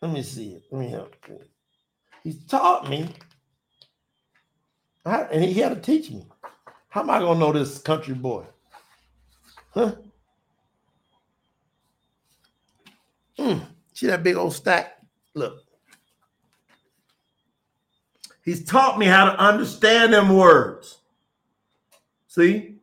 [0.00, 0.64] Let me see it.
[0.70, 1.14] Let me help.
[2.22, 3.08] He's taught me,
[5.04, 6.26] and he had to teach me.
[6.88, 8.44] How am I gonna know this country boy?
[9.70, 9.92] Huh?
[13.92, 14.98] See that big old stack?
[15.34, 15.62] Look.
[18.44, 20.98] He's taught me how to understand them words.
[22.26, 22.76] See?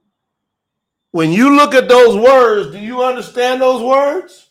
[1.11, 4.47] When you look at those words, do you understand those words?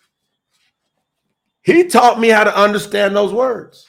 [1.62, 3.88] He taught me how to understand those words.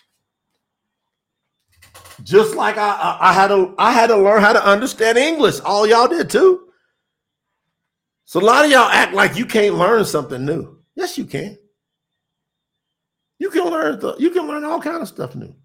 [2.24, 5.59] Just like I, I, I had to I had to learn how to understand English.
[5.61, 6.67] All y'all did too.
[8.26, 10.78] So a lot of y'all act like you can't learn something new.
[10.95, 11.57] Yes, you can.
[13.40, 15.56] You can learn the, you can learn all kind of stuff new.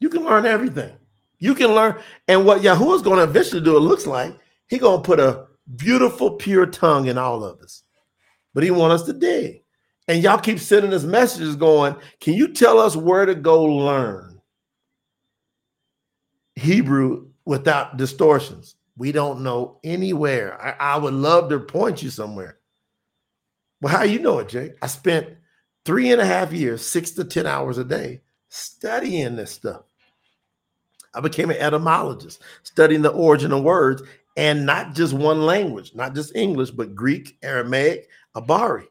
[0.00, 0.94] You can learn everything.
[1.38, 4.34] You can learn, and what Yahuwah's going to eventually do, it looks like,
[4.68, 5.46] He going to put a
[5.76, 7.82] beautiful, pure tongue in all of us.
[8.54, 9.62] But He want us to dig.
[10.08, 14.40] And y'all keep sending us messages going, can you tell us where to go learn
[16.54, 18.76] Hebrew without distortions?
[18.96, 20.58] We don't know anywhere.
[20.62, 22.58] I, I would love to point you somewhere.
[23.82, 24.72] Well, how you know it, Jake?
[24.80, 25.35] I spent
[25.86, 29.82] three and a half years, six to 10 hours a day studying this stuff.
[31.14, 34.02] I became an etymologist, studying the origin of words
[34.36, 38.86] and not just one language, not just English, but Greek, Aramaic, Abari,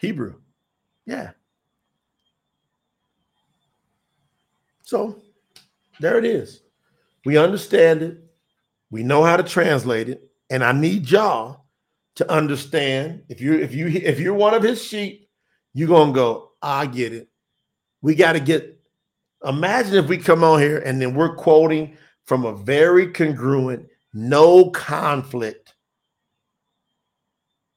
[0.00, 0.34] Hebrew.
[1.06, 1.30] Yeah.
[4.82, 5.20] So
[5.98, 6.62] there it is.
[7.24, 8.18] We understand it.
[8.90, 10.30] We know how to translate it.
[10.50, 11.64] And I need y'all
[12.16, 15.29] to understand if you're if you if you're one of his sheep,
[15.74, 17.28] you're gonna go, ah, I get it.
[18.02, 18.80] We got to get
[19.44, 21.96] Imagine if we come on here and then we're quoting
[22.26, 25.74] from a very congruent, no conflict,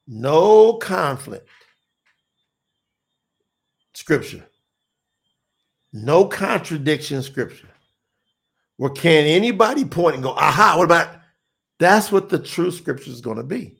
[0.06, 1.48] no conflict
[3.94, 4.44] scripture,
[5.92, 7.68] no contradiction scripture.
[8.76, 11.16] Where can anybody point and go, aha, what about
[11.78, 13.78] that's what the true scripture is going to be?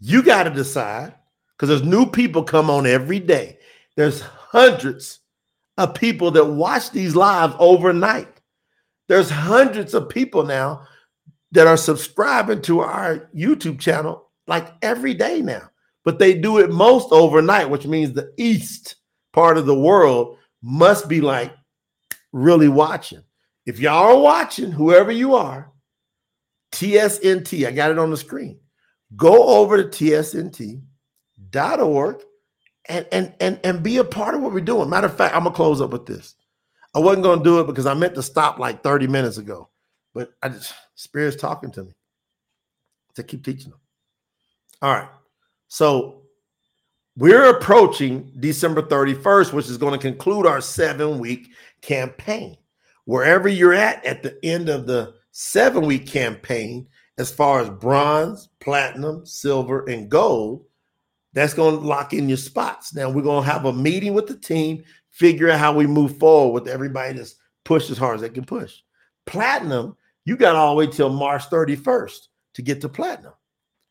[0.00, 1.14] You got to decide
[1.56, 3.58] because there's new people come on every day.
[3.96, 5.20] There's hundreds
[5.78, 8.40] of people that watch these lives overnight.
[9.08, 10.86] There's hundreds of people now
[11.52, 15.70] that are subscribing to our YouTube channel like every day now,
[16.04, 18.96] but they do it most overnight, which means the East
[19.32, 21.52] part of the world must be like
[22.32, 23.22] really watching.
[23.66, 25.70] If y'all are watching, whoever you are,
[26.72, 28.58] TSNT, I got it on the screen.
[29.14, 29.88] Go over to
[31.52, 32.22] tsnt.org
[32.88, 34.90] and and and and be a part of what we're doing.
[34.90, 36.34] Matter of fact, I'm gonna close up with this.
[36.94, 39.68] I wasn't gonna do it because I meant to stop like 30 minutes ago,
[40.14, 41.92] but I just spirit's talking to me
[43.14, 43.80] to keep teaching them.
[44.80, 45.08] All right,
[45.68, 46.22] so
[47.16, 51.50] we're approaching December 31st, which is going to conclude our seven week
[51.82, 52.56] campaign.
[53.04, 56.88] Wherever you're at at the end of the seven week campaign,
[57.18, 60.64] as far as bronze, platinum, silver, and gold,
[61.32, 62.94] that's going to lock in your spots.
[62.94, 66.18] Now we're going to have a meeting with the team, figure out how we move
[66.18, 68.76] forward with everybody that's pushed as hard as they can push.
[69.26, 73.32] Platinum, you got all the way till March 31st to get to platinum.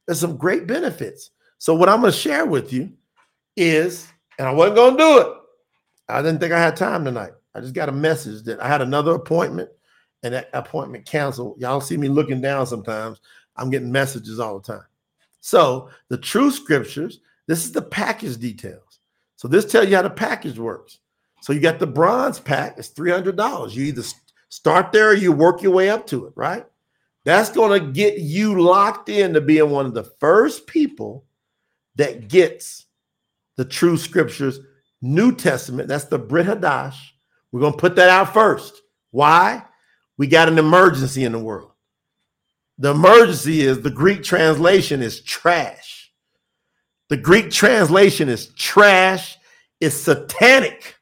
[0.06, 1.32] There's some great benefits.
[1.58, 2.92] So what I'm going to share with you
[3.56, 5.28] is, and I wasn't going to do it.
[6.10, 7.32] I didn't think I had time tonight.
[7.54, 9.70] I just got a message that I had another appointment
[10.24, 11.60] and that appointment canceled.
[11.60, 13.20] Y'all see me looking down sometimes.
[13.56, 14.86] I'm getting messages all the time.
[15.42, 17.20] So the true scriptures,
[17.52, 19.00] this is the package details.
[19.36, 21.00] So this tells you how the package works.
[21.42, 23.74] So you got the bronze pack, it's $300.
[23.74, 24.04] You either
[24.48, 26.66] start there or you work your way up to it, right?
[27.26, 31.26] That's going to get you locked in to being one of the first people
[31.96, 32.86] that gets
[33.58, 34.60] the true scriptures,
[35.02, 35.90] New Testament.
[35.90, 36.96] That's the Brit Hadash.
[37.52, 38.82] We're going to put that out first.
[39.12, 39.66] Why?
[40.18, 41.72] We got an emergency in the world.
[42.78, 45.81] The emergency is the Greek translation is trash.
[47.12, 49.38] The Greek translation is trash.
[49.82, 50.96] It's satanic.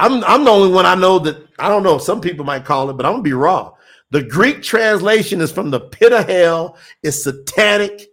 [0.00, 1.98] I'm, I'm the only one I know that I don't know.
[1.98, 3.74] Some people might call it, but I'm gonna be raw.
[4.10, 6.76] The Greek translation is from the pit of hell.
[7.04, 8.08] It's satanic.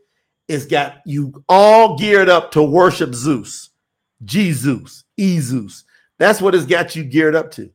[0.47, 3.71] It's got you all geared up to worship Zeus,
[4.23, 5.85] Jesus, Ezeus.
[6.19, 7.71] That's what it's got you geared up to.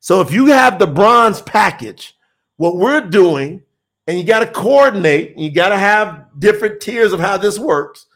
[0.00, 2.16] So if you have the bronze package,
[2.56, 3.64] what we're doing,
[4.06, 8.06] and you got to coordinate, you got to have different tiers of how this works.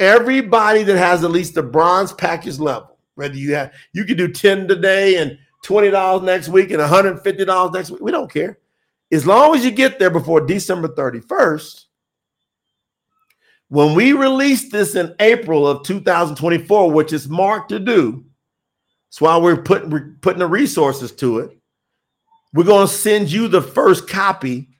[0.00, 4.28] Everybody that has at least the bronze package level, whether you have you can do
[4.32, 8.00] 10 today and $20 next week and $150 next week.
[8.00, 8.58] We don't care.
[9.12, 11.84] As long as you get there before December 31st,
[13.68, 18.24] when we release this in April of 2024, which is marked to do,
[19.08, 21.56] that's why we're putting we're putting the resources to it.
[22.52, 24.70] We're going to send you the first copy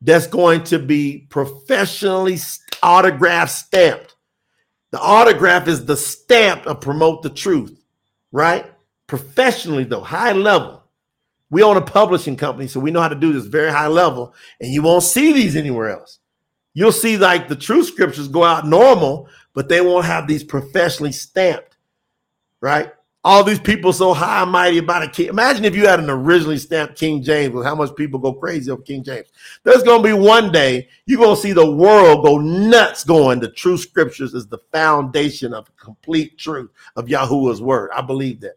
[0.00, 2.38] that's going to be professionally
[2.82, 4.14] autograph stamped.
[4.90, 7.80] The autograph is the stamp of promote the truth,
[8.32, 8.66] right?
[9.06, 10.84] Professionally, though, high level.
[11.48, 14.34] We own a publishing company, so we know how to do this very high level,
[14.60, 16.18] and you won't see these anywhere else.
[16.74, 21.12] You'll see like the true scriptures go out normal, but they won't have these professionally
[21.12, 21.76] stamped,
[22.60, 22.92] right?
[23.22, 25.28] All these people so high and mighty about a king.
[25.28, 28.70] Imagine if you had an originally stamped King James with how much people go crazy
[28.70, 29.28] over King James.
[29.62, 33.40] There's going to be one day you're going to see the world go nuts going.
[33.40, 37.90] The true scriptures is the foundation of complete truth of Yahuwah's word.
[37.94, 38.56] I believe that.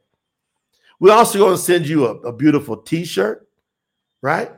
[1.00, 3.50] We're also going to send you a, a beautiful t shirt,
[4.22, 4.50] right?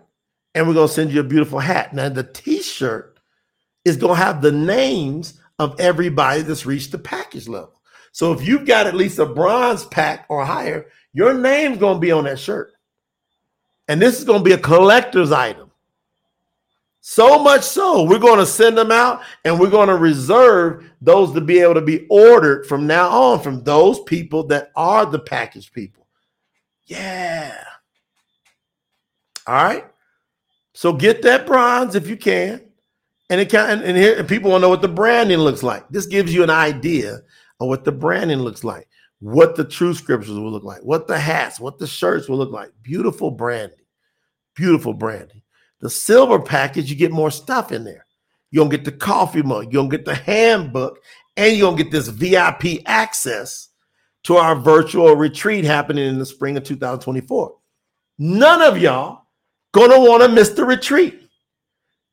[0.54, 1.94] And we're going to send you a beautiful hat.
[1.96, 3.20] Now, the t shirt
[3.84, 7.75] is going to have the names of everybody that's reached the package level.
[8.16, 12.00] So if you've got at least a bronze pack or higher, your name's going to
[12.00, 12.72] be on that shirt.
[13.90, 15.70] And this is going to be a collector's item.
[17.02, 21.34] So much so, we're going to send them out and we're going to reserve those
[21.34, 25.20] to be able to be ordered from now on from those people that are the
[25.20, 26.08] package people.
[26.86, 27.54] Yeah.
[29.46, 29.86] All right.
[30.74, 32.62] So get that bronze if you can.
[33.30, 35.86] And it can and here and people want to know what the branding looks like.
[35.90, 37.20] This gives you an idea
[37.60, 38.88] of what the branding looks like,
[39.20, 42.52] what the true scriptures will look like, what the hats, what the shirts will look
[42.52, 42.72] like.
[42.82, 43.80] Beautiful branding.
[44.56, 45.42] Beautiful branding.
[45.82, 48.06] The silver package, you get more stuff in there.
[48.52, 51.00] You're gonna get the coffee mug, you're gonna get the handbook,
[51.36, 53.70] and you're gonna get this VIP access
[54.24, 57.56] to our virtual retreat happening in the spring of 2024.
[58.18, 59.24] None of y'all
[59.74, 61.22] gonna want to miss the retreat.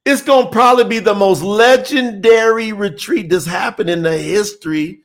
[0.05, 5.05] It's gonna probably be the most legendary retreat that's happened in the history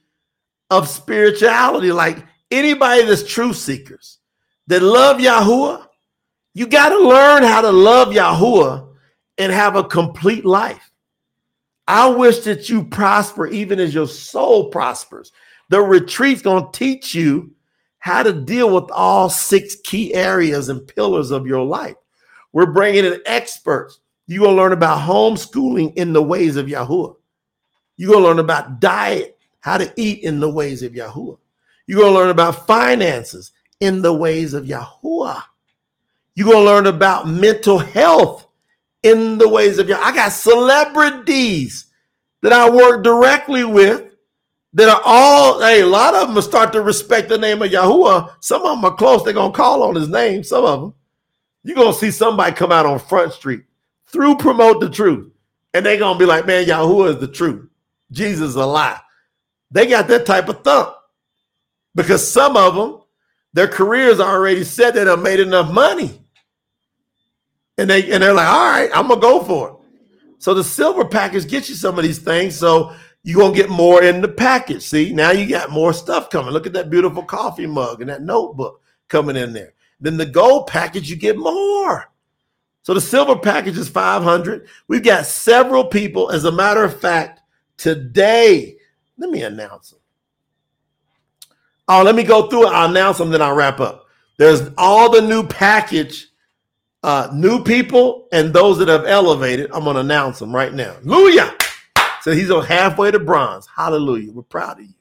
[0.69, 1.91] of spirituality.
[1.91, 4.19] Like anybody that's truth seekers
[4.67, 5.87] that love Yahuwah,
[6.53, 8.89] you got to learn how to love Yahuwah
[9.37, 10.91] and have a complete life.
[11.87, 15.31] I wish that you prosper even as your soul prospers.
[15.69, 17.51] The retreat's going to teach you
[17.99, 21.95] how to deal with all six key areas and pillars of your life.
[22.51, 23.99] We're bringing in experts.
[24.27, 27.15] You're going to learn about homeschooling in the ways of Yahuwah.
[27.95, 29.36] You're going to learn about diet
[29.67, 31.37] how to eat in the ways of Yahuwah.
[31.87, 35.43] You're going to learn about finances in the ways of Yahuwah.
[36.35, 38.47] You're going to learn about mental health
[39.03, 40.03] in the ways of Yahuwah.
[40.03, 41.87] I got celebrities
[42.43, 44.15] that I work directly with
[44.71, 48.35] that are all, hey, a lot of them start to respect the name of Yahuwah.
[48.39, 49.25] Some of them are close.
[49.25, 50.45] They're going to call on his name.
[50.45, 50.93] Some of them.
[51.63, 53.63] You're going to see somebody come out on Front Street
[54.05, 55.29] through Promote the Truth.
[55.73, 57.67] And they're going to be like, man, Yahuwah is the truth.
[58.13, 59.01] Jesus is a lie.
[59.71, 60.95] They got that type of thump
[61.95, 63.01] because some of them,
[63.53, 66.21] their careers are already set that have made enough money.
[67.77, 69.75] And they and they're like, all right, I'm gonna go for it.
[70.39, 72.55] So the silver package gets you some of these things.
[72.55, 74.83] So you're gonna get more in the package.
[74.83, 76.51] See, now you got more stuff coming.
[76.51, 79.73] Look at that beautiful coffee mug and that notebook coming in there.
[79.99, 82.11] Then the gold package, you get more.
[82.83, 84.67] So the silver package is 500.
[84.87, 86.31] We've got several people.
[86.31, 87.41] As a matter of fact,
[87.75, 88.76] today
[89.17, 89.99] let me announce them.
[91.87, 92.73] Oh, let me go through it.
[92.73, 94.05] I'll announce them, then I'll wrap up.
[94.37, 96.27] There's all the new package,
[97.03, 99.71] uh, new people and those that have elevated.
[99.71, 100.93] I'm going to announce them right now.
[100.95, 101.55] Hallelujah.
[102.21, 103.67] So he's on halfway to bronze.
[103.73, 104.31] Hallelujah.
[104.31, 104.93] We're proud of you.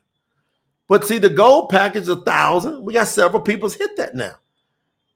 [0.89, 2.85] But see, the gold package is a thousand.
[2.85, 4.37] We got several people's hit that now.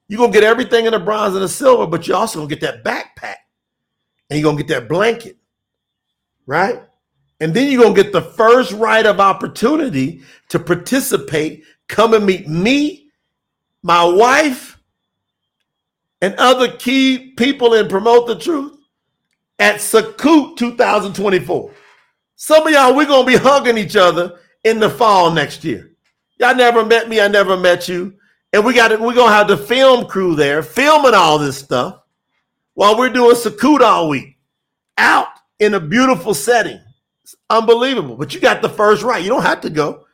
[0.09, 2.61] You're gonna get everything in the bronze and the silver, but you're also gonna get
[2.63, 3.37] that backpack
[4.29, 5.37] and you're gonna get that blanket,
[6.47, 6.83] right?
[7.41, 11.65] And then you're gonna get the first right of opportunity to participate.
[11.89, 13.09] Come and meet me,
[13.83, 14.79] my wife,
[16.21, 18.77] and other key people and Promote the Truth
[19.59, 21.73] at Sukkot 2024.
[22.37, 25.91] Some of y'all, we're gonna be hugging each other in the fall next year.
[26.39, 28.15] Y'all never met me, I never met you.
[28.53, 29.01] And we got it.
[29.01, 32.03] we're gonna have the film crew there filming all this stuff
[32.75, 34.37] while we're doing Sukkot all week
[34.99, 36.81] out in a beautiful setting.
[37.31, 38.17] It's unbelievable.
[38.17, 39.23] But you got the first right.
[39.23, 40.07] You don't have to go.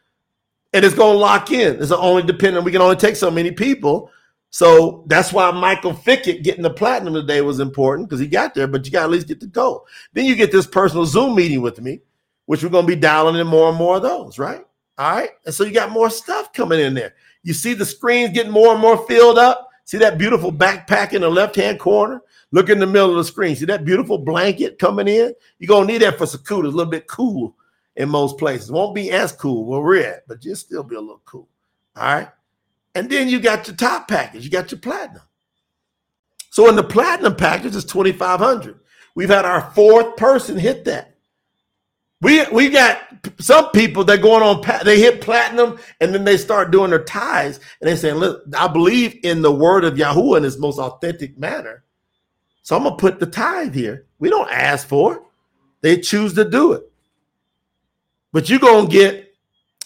[0.74, 1.82] And it's gonna lock in.
[1.82, 2.64] It's only dependent.
[2.64, 4.10] We can only take so many people.
[4.51, 8.66] So that's why Michael Fickett getting the platinum today was important because he got there,
[8.66, 9.82] but you got to at least get the gold.
[10.12, 12.01] Then you get this personal Zoom meeting with me,
[12.47, 14.64] which we're going to be dialing in more and more of those, right?
[14.98, 15.30] All right.
[15.44, 17.14] And so you got more stuff coming in there.
[17.43, 19.68] You see the screens getting more and more filled up.
[19.84, 22.22] See that beautiful backpack in the left hand corner?
[22.52, 23.56] Look in the middle of the screen.
[23.56, 25.35] See that beautiful blanket coming in?
[25.59, 26.24] You're going to need that for.
[26.24, 27.56] It's a little bit cool
[27.97, 28.70] in most places.
[28.70, 31.48] Won't be as cool where we're at, but just still be a little cool.
[31.97, 32.28] All right.
[32.94, 35.23] And then you got your top package, you got your platinum.
[36.51, 38.81] So in the platinum package, it's 2,500.
[39.14, 41.16] We've had our fourth person hit that.
[42.23, 42.98] We we got
[43.39, 47.60] some people that going on they hit platinum and then they start doing their tithes
[47.81, 51.36] and they saying, "Look, I believe in the word of Yahweh in his most authentic
[51.39, 51.85] manner,
[52.66, 55.22] so I'm gonna put the tithe here." We don't ask for it;
[55.82, 56.90] they choose to do it.
[58.32, 59.34] But you're gonna get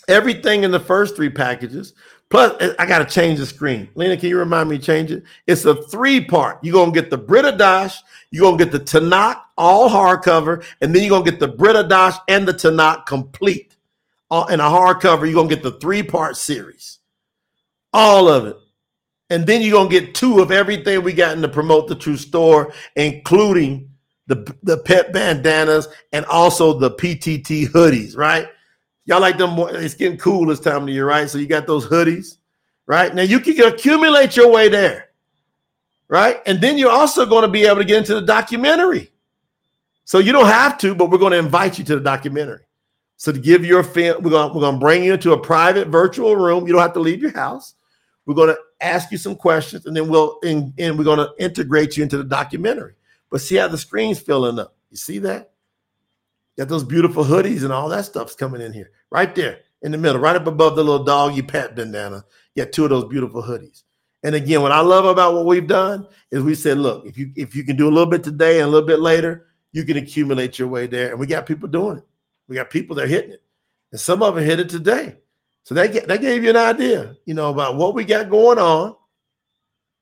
[0.08, 1.92] everything in the first three packages.
[2.30, 3.88] Plus, I got to change the screen.
[3.96, 5.24] Lena, can you remind me to change it?
[5.48, 6.58] It's a three part.
[6.62, 7.96] You're to get the Brit Hadash,
[8.30, 12.16] you're to get the Tanakh, all hardcover, and then you're to get the Brit Hadash
[12.28, 13.76] and the Tanakh complete.
[14.30, 17.00] Uh, in a hardcover, you're to get the three part series,
[17.92, 18.56] all of it.
[19.30, 21.94] And then you're going to get two of everything we got in the Promote the
[21.94, 23.88] Truth store, including
[24.26, 28.48] the, the pet bandanas and also the PTT hoodies, right?
[29.04, 29.50] Y'all like them?
[29.50, 29.74] more.
[29.74, 31.28] It's getting cool this time of year, right?
[31.30, 32.38] So you got those hoodies,
[32.86, 33.14] right?
[33.14, 35.10] Now you can accumulate your way there,
[36.08, 36.40] right?
[36.46, 39.10] And then you're also going to be able to get into the documentary.
[40.04, 42.64] So you don't have to, but we're going to invite you to the documentary.
[43.16, 45.88] So to give your fan, we're going, we're going to bring you into a private
[45.88, 46.66] virtual room.
[46.66, 47.74] You don't have to leave your house.
[48.30, 51.32] We're going to ask you some questions, and then we'll and, and we're going to
[51.40, 52.94] integrate you into the documentary.
[53.28, 54.76] But see how the screen's filling up.
[54.88, 55.50] You see that?
[56.56, 59.98] Got those beautiful hoodies and all that stuff's coming in here, right there in the
[59.98, 62.24] middle, right up above the little doggy pat bandana.
[62.54, 63.82] You got two of those beautiful hoodies.
[64.22, 67.32] And again, what I love about what we've done is we said, look, if you
[67.34, 69.96] if you can do a little bit today and a little bit later, you can
[69.96, 71.10] accumulate your way there.
[71.10, 72.04] And we got people doing it.
[72.46, 73.42] We got people that are hitting it,
[73.90, 75.16] and some of them hit it today.
[75.70, 78.96] So that that gave you an idea, you know, about what we got going on,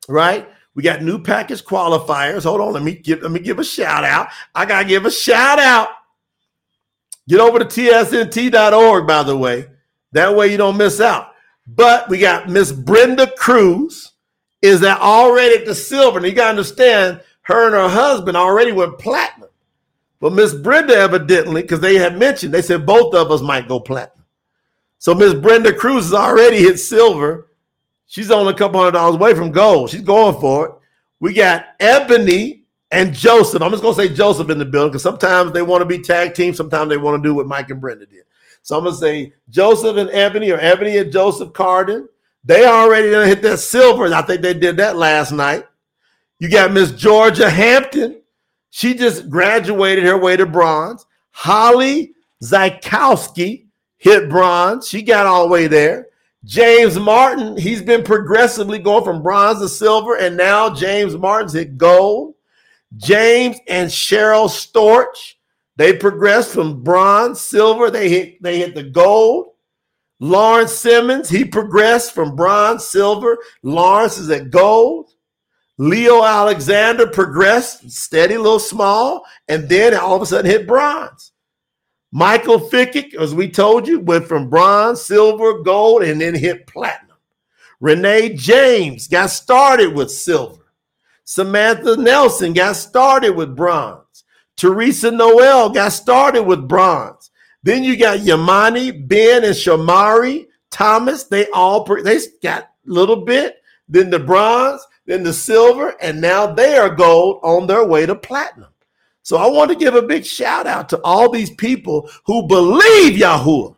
[0.09, 0.49] right?
[0.74, 2.45] We got new package qualifiers.
[2.45, 4.28] Hold on, let me give let me give a shout out.
[4.55, 5.89] I gotta give a shout out
[7.28, 9.66] Get over to tsnt.org, by the way.
[10.12, 11.32] That way you don't miss out.
[11.66, 14.12] But we got Miss Brenda Cruz
[14.62, 16.19] is that already at the silver.
[16.19, 19.51] And you got to understand, her and her husband already went platinum.
[20.20, 23.78] But Miss Brenda evidently, because they had mentioned, they said both of us might go
[23.78, 24.18] platinum.
[24.98, 27.48] So Miss Brenda Cruz has already hit silver.
[28.06, 29.90] She's only a couple hundred dollars away from gold.
[29.90, 30.72] She's going for it.
[31.20, 33.62] We got Ebony and Joseph.
[33.62, 36.34] I'm just gonna say Joseph in the building because sometimes they want to be tag
[36.34, 38.24] team, sometimes they want to do what Mike and Brenda did.
[38.62, 42.08] So I'm gonna say Joseph and Ebony or Ebony and Joseph Carden.
[42.44, 44.04] They already gonna hit that silver.
[44.04, 45.66] and I think they did that last night.
[46.38, 48.22] You got Miss Georgia Hampton.
[48.70, 51.04] She just graduated her way to bronze.
[51.30, 53.68] Holly Zykowski
[53.98, 54.88] hit bronze.
[54.88, 56.08] She got all the way there.
[56.44, 61.76] James Martin, he's been progressively going from bronze to silver, and now James Martin's hit
[61.76, 62.34] gold.
[62.96, 65.34] James and Cheryl Storch,
[65.76, 69.52] they progressed from bronze, silver, they hit they hit the gold.
[70.20, 73.38] Lawrence Simmons, he progressed from bronze, silver.
[73.62, 75.10] Lawrence is at gold.
[75.76, 81.32] Leo Alexander progressed steady, little small, and then all of a sudden hit bronze.
[82.10, 87.16] Michael Fickett, as we told you, went from bronze, silver, gold, and then hit platinum.
[87.80, 90.72] Renee James got started with silver.
[91.24, 94.24] Samantha Nelson got started with bronze.
[94.56, 97.30] Teresa Noel got started with bronze.
[97.62, 101.24] Then you got Yamani, Ben, and Shamari Thomas.
[101.24, 103.62] They all they got a little bit.
[103.89, 108.14] then the bronze, then the silver, and now they are gold on their way to
[108.14, 108.70] platinum.
[109.28, 113.20] So I want to give a big shout out to all these people who believe
[113.20, 113.76] Yahuwah.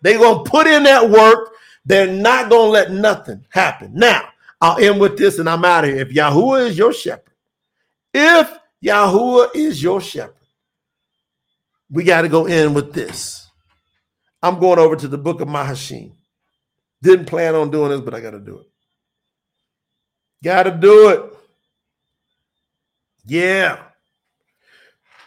[0.00, 1.50] They're going to put in that work.
[1.84, 3.90] They're not going to let nothing happen.
[3.92, 4.26] Now,
[4.58, 5.98] I'll end with this and I'm out of here.
[5.98, 7.34] If Yahuwah is your shepherd,
[8.14, 8.50] if
[8.82, 10.32] Yahuwah is your shepherd,
[11.90, 13.50] we got to go in with this.
[14.42, 16.12] I'm going over to the book of Mahashim.
[17.02, 18.66] Didn't plan on doing this, but I got to do it.
[20.42, 21.34] Got to do it.
[23.26, 23.85] Yeah.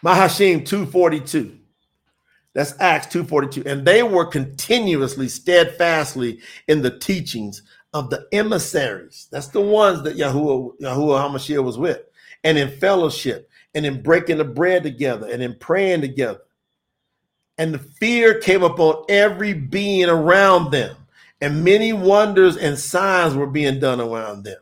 [0.04, 1.58] Mahashim 242.
[2.54, 3.70] That's Acts 242.
[3.70, 7.62] And they were continuously, steadfastly in the teachings
[7.94, 9.28] of the emissaries.
[9.32, 12.02] That's the ones that Yahuwah, Yahuwah HaMashiach was with.
[12.44, 16.42] And in fellowship and in breaking the bread together and in praying together.
[17.58, 20.96] And the fear came upon every being around them.
[21.42, 24.58] And many wonders and signs were being done around them.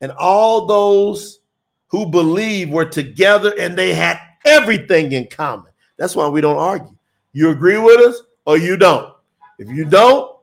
[0.00, 1.40] And all those
[1.88, 5.72] who believed were together and they had everything in common.
[5.96, 6.96] That's why we don't argue.
[7.32, 9.14] You agree with us or you don't.
[9.58, 10.36] If you don't,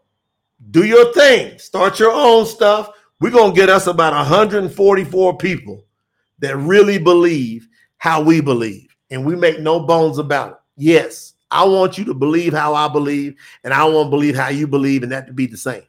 [0.71, 1.57] do your thing.
[1.59, 2.89] Start your own stuff.
[3.19, 5.85] We're going to get us about 144 people
[6.39, 7.67] that really believe
[7.97, 8.95] how we believe.
[9.11, 10.57] And we make no bones about it.
[10.77, 14.49] Yes, I want you to believe how I believe, and I want to believe how
[14.49, 15.83] you believe, and that to be the same.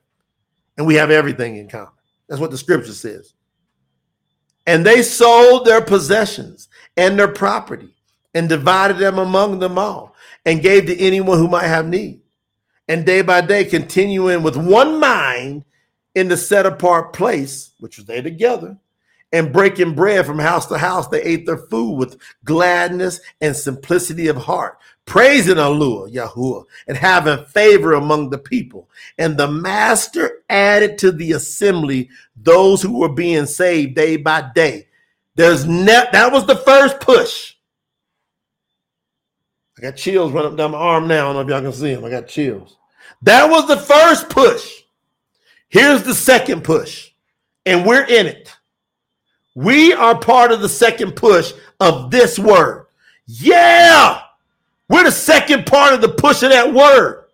[0.78, 1.93] And we have everything in common.
[2.28, 3.35] That's what the scripture says.
[4.66, 7.95] And they sold their possessions and their property
[8.35, 12.20] and divided them among them all and gave to anyone who might have need.
[12.89, 15.65] And day by day, continuing with one mind
[16.15, 18.77] in the set apart place, which was they together,
[19.32, 24.27] and breaking bread from house to house, they ate their food with gladness and simplicity
[24.27, 28.90] of heart, praising Allah, Yahuwah, and having favor among the people.
[29.19, 34.89] And the master added to the assembly those who were being saved day by day.
[35.36, 37.49] There's ne- that was the first push.
[39.81, 41.31] I got chills running up down my arm now.
[41.31, 42.05] I don't know if y'all can see them.
[42.05, 42.77] I got chills.
[43.23, 44.82] That was the first push.
[45.70, 47.12] Here's the second push,
[47.65, 48.55] and we're in it.
[49.55, 52.89] We are part of the second push of this word.
[53.27, 54.20] Yeah,
[54.90, 57.24] we're the second part of the push of that word.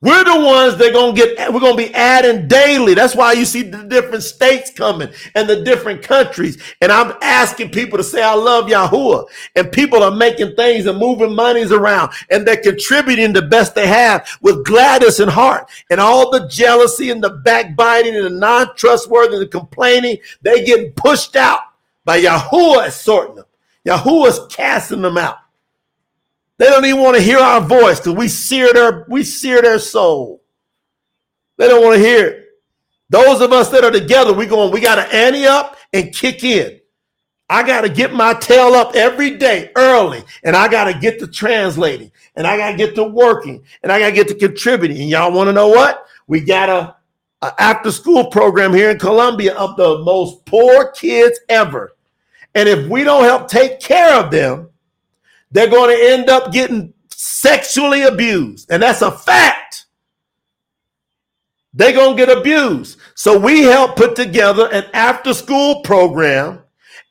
[0.00, 1.52] We're the ones that gonna get.
[1.52, 2.94] We're gonna be adding daily.
[2.94, 6.56] That's why you see the different states coming and the different countries.
[6.80, 9.26] And I'm asking people to say, "I love Yahuwah,"
[9.56, 13.88] and people are making things and moving monies around, and they're contributing the best they
[13.88, 15.68] have with gladness and heart.
[15.90, 20.92] And all the jealousy and the backbiting and the non-trustworthy and the complaining, they getting
[20.92, 21.62] pushed out
[22.04, 23.46] by Yahuwah sorting them.
[23.84, 25.38] Yahuwah's casting them out.
[26.58, 29.78] They don't even want to hear our voice because we sear their we sear their
[29.78, 30.42] soul.
[31.56, 32.44] They don't want to hear it.
[33.10, 36.44] Those of us that are together, we going, we got to ante up and kick
[36.44, 36.78] in.
[37.50, 41.18] I got to get my tail up every day early, and I got to get
[41.20, 44.34] to translating, and I got to get to working, and I got to get to
[44.34, 45.00] contributing.
[45.00, 46.06] And y'all want to know what?
[46.26, 46.96] We got a,
[47.40, 51.92] a after school program here in Columbia of the most poor kids ever.
[52.54, 54.68] And if we don't help take care of them,
[55.50, 58.70] they're going to end up getting sexually abused.
[58.70, 59.86] And that's a fact.
[61.74, 62.98] They're going to get abused.
[63.14, 66.60] So we help put together an after school program.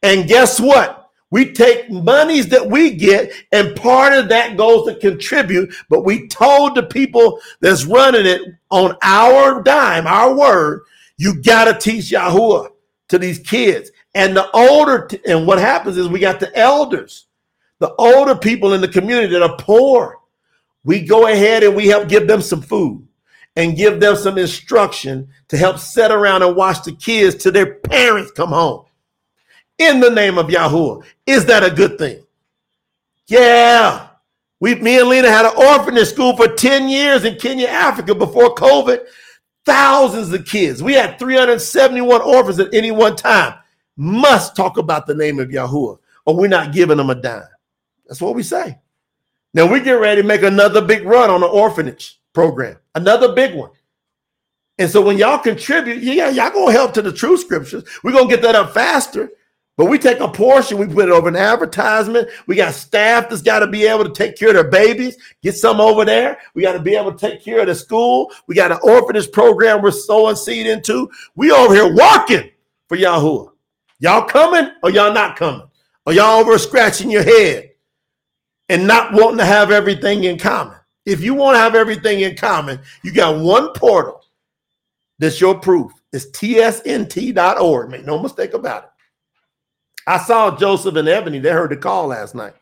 [0.04, 1.10] And guess what?
[1.30, 5.74] We take monies that we get, and part of that goes to contribute.
[5.90, 8.42] But we told the people that's running it
[8.72, 10.84] on our dime, our word,
[11.18, 12.70] you got to teach Yahuwah
[13.10, 13.92] to these kids.
[14.16, 17.27] And the older, t- and what happens is we got the elders
[17.80, 20.20] the older people in the community that are poor,
[20.84, 23.08] we go ahead and we help give them some food
[23.56, 27.76] and give them some instruction to help sit around and watch the kids till their
[27.76, 28.86] parents come home.
[29.80, 31.04] In the name of Yahuwah.
[31.26, 32.24] Is that a good thing?
[33.28, 34.08] Yeah.
[34.60, 38.56] We, me and Lena had an orphanage school for 10 years in Kenya, Africa before
[38.56, 39.06] COVID.
[39.66, 40.82] Thousands of kids.
[40.82, 43.56] We had 371 orphans at any one time.
[43.98, 47.44] Must talk about the name of Yahuwah, or we're not giving them a dime.
[48.08, 48.80] That's what we say.
[49.54, 53.56] Now we get ready to make another big run on the orphanage program, another big
[53.56, 53.72] one.
[54.78, 57.84] And so when y'all contribute, yeah, y'all gonna help to the true scriptures.
[58.04, 59.32] We're gonna get that up faster.
[59.78, 62.30] But we take a portion, we put it over an advertisement.
[62.48, 65.54] We got staff that's got to be able to take care of their babies, get
[65.54, 66.40] some over there.
[66.56, 68.32] We got to be able to take care of the school.
[68.48, 71.12] We got an orphanage program we're sowing seed into.
[71.36, 72.50] We over here working
[72.88, 73.52] for Yahuwah.
[74.00, 75.68] Y'all coming or y'all not coming?
[76.08, 77.70] Or y'all over scratching your head?
[78.70, 80.78] And not wanting to have everything in common.
[81.06, 84.22] If you want to have everything in common, you got one portal
[85.20, 85.92] that's your proof.
[86.14, 87.90] It's tsnt.org.
[87.90, 88.90] Make no mistake about it.
[90.06, 91.40] I saw Joseph and Ebony.
[91.40, 92.54] They heard the call last night.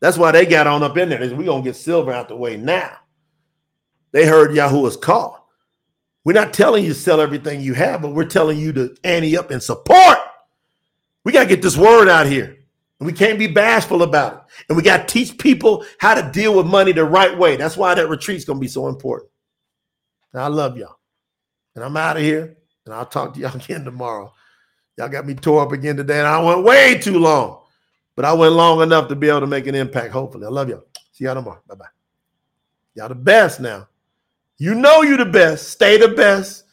[0.00, 1.18] That's why they got on up in there.
[1.18, 2.96] We're going to get silver out the way now.
[4.12, 5.48] They heard Yahuwah's call.
[6.24, 9.36] We're not telling you to sell everything you have, but we're telling you to ante
[9.36, 10.18] up and support.
[11.24, 12.55] We got to get this word out here.
[12.98, 14.40] We can't be bashful about it.
[14.68, 17.56] And we got to teach people how to deal with money the right way.
[17.56, 19.30] That's why that retreat's going to be so important.
[20.34, 20.96] I love y'all.
[21.74, 22.56] And I'm out of here.
[22.84, 24.32] And I'll talk to y'all again tomorrow.
[24.96, 26.18] Y'all got me tore up again today.
[26.18, 27.62] And I went way too long.
[28.14, 30.46] But I went long enough to be able to make an impact, hopefully.
[30.46, 30.84] I love y'all.
[31.12, 31.60] See y'all tomorrow.
[31.68, 31.84] Bye bye.
[32.94, 33.88] Y'all the best now.
[34.56, 35.68] You know you the best.
[35.68, 36.64] Stay the best.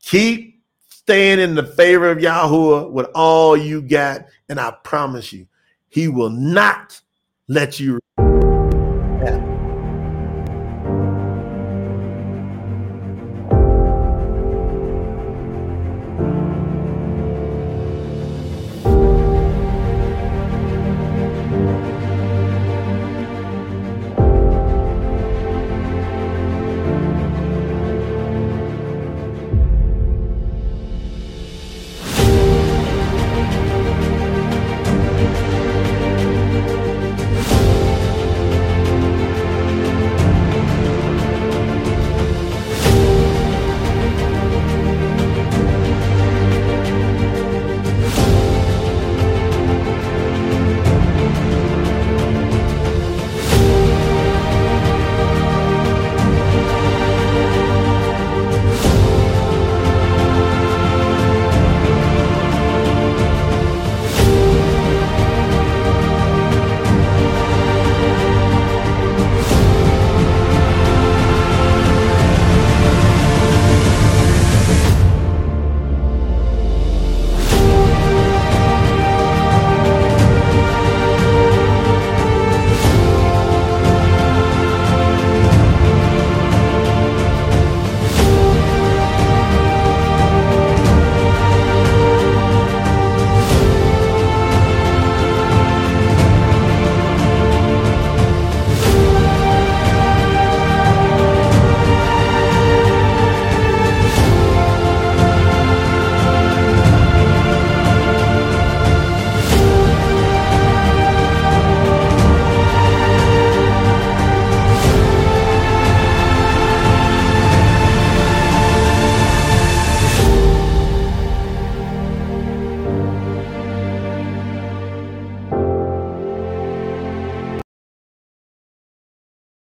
[0.00, 4.26] Keep staying in the favor of Yahuwah with all you got.
[4.48, 5.48] And I promise you,
[5.94, 7.00] he will not
[7.46, 8.00] let you.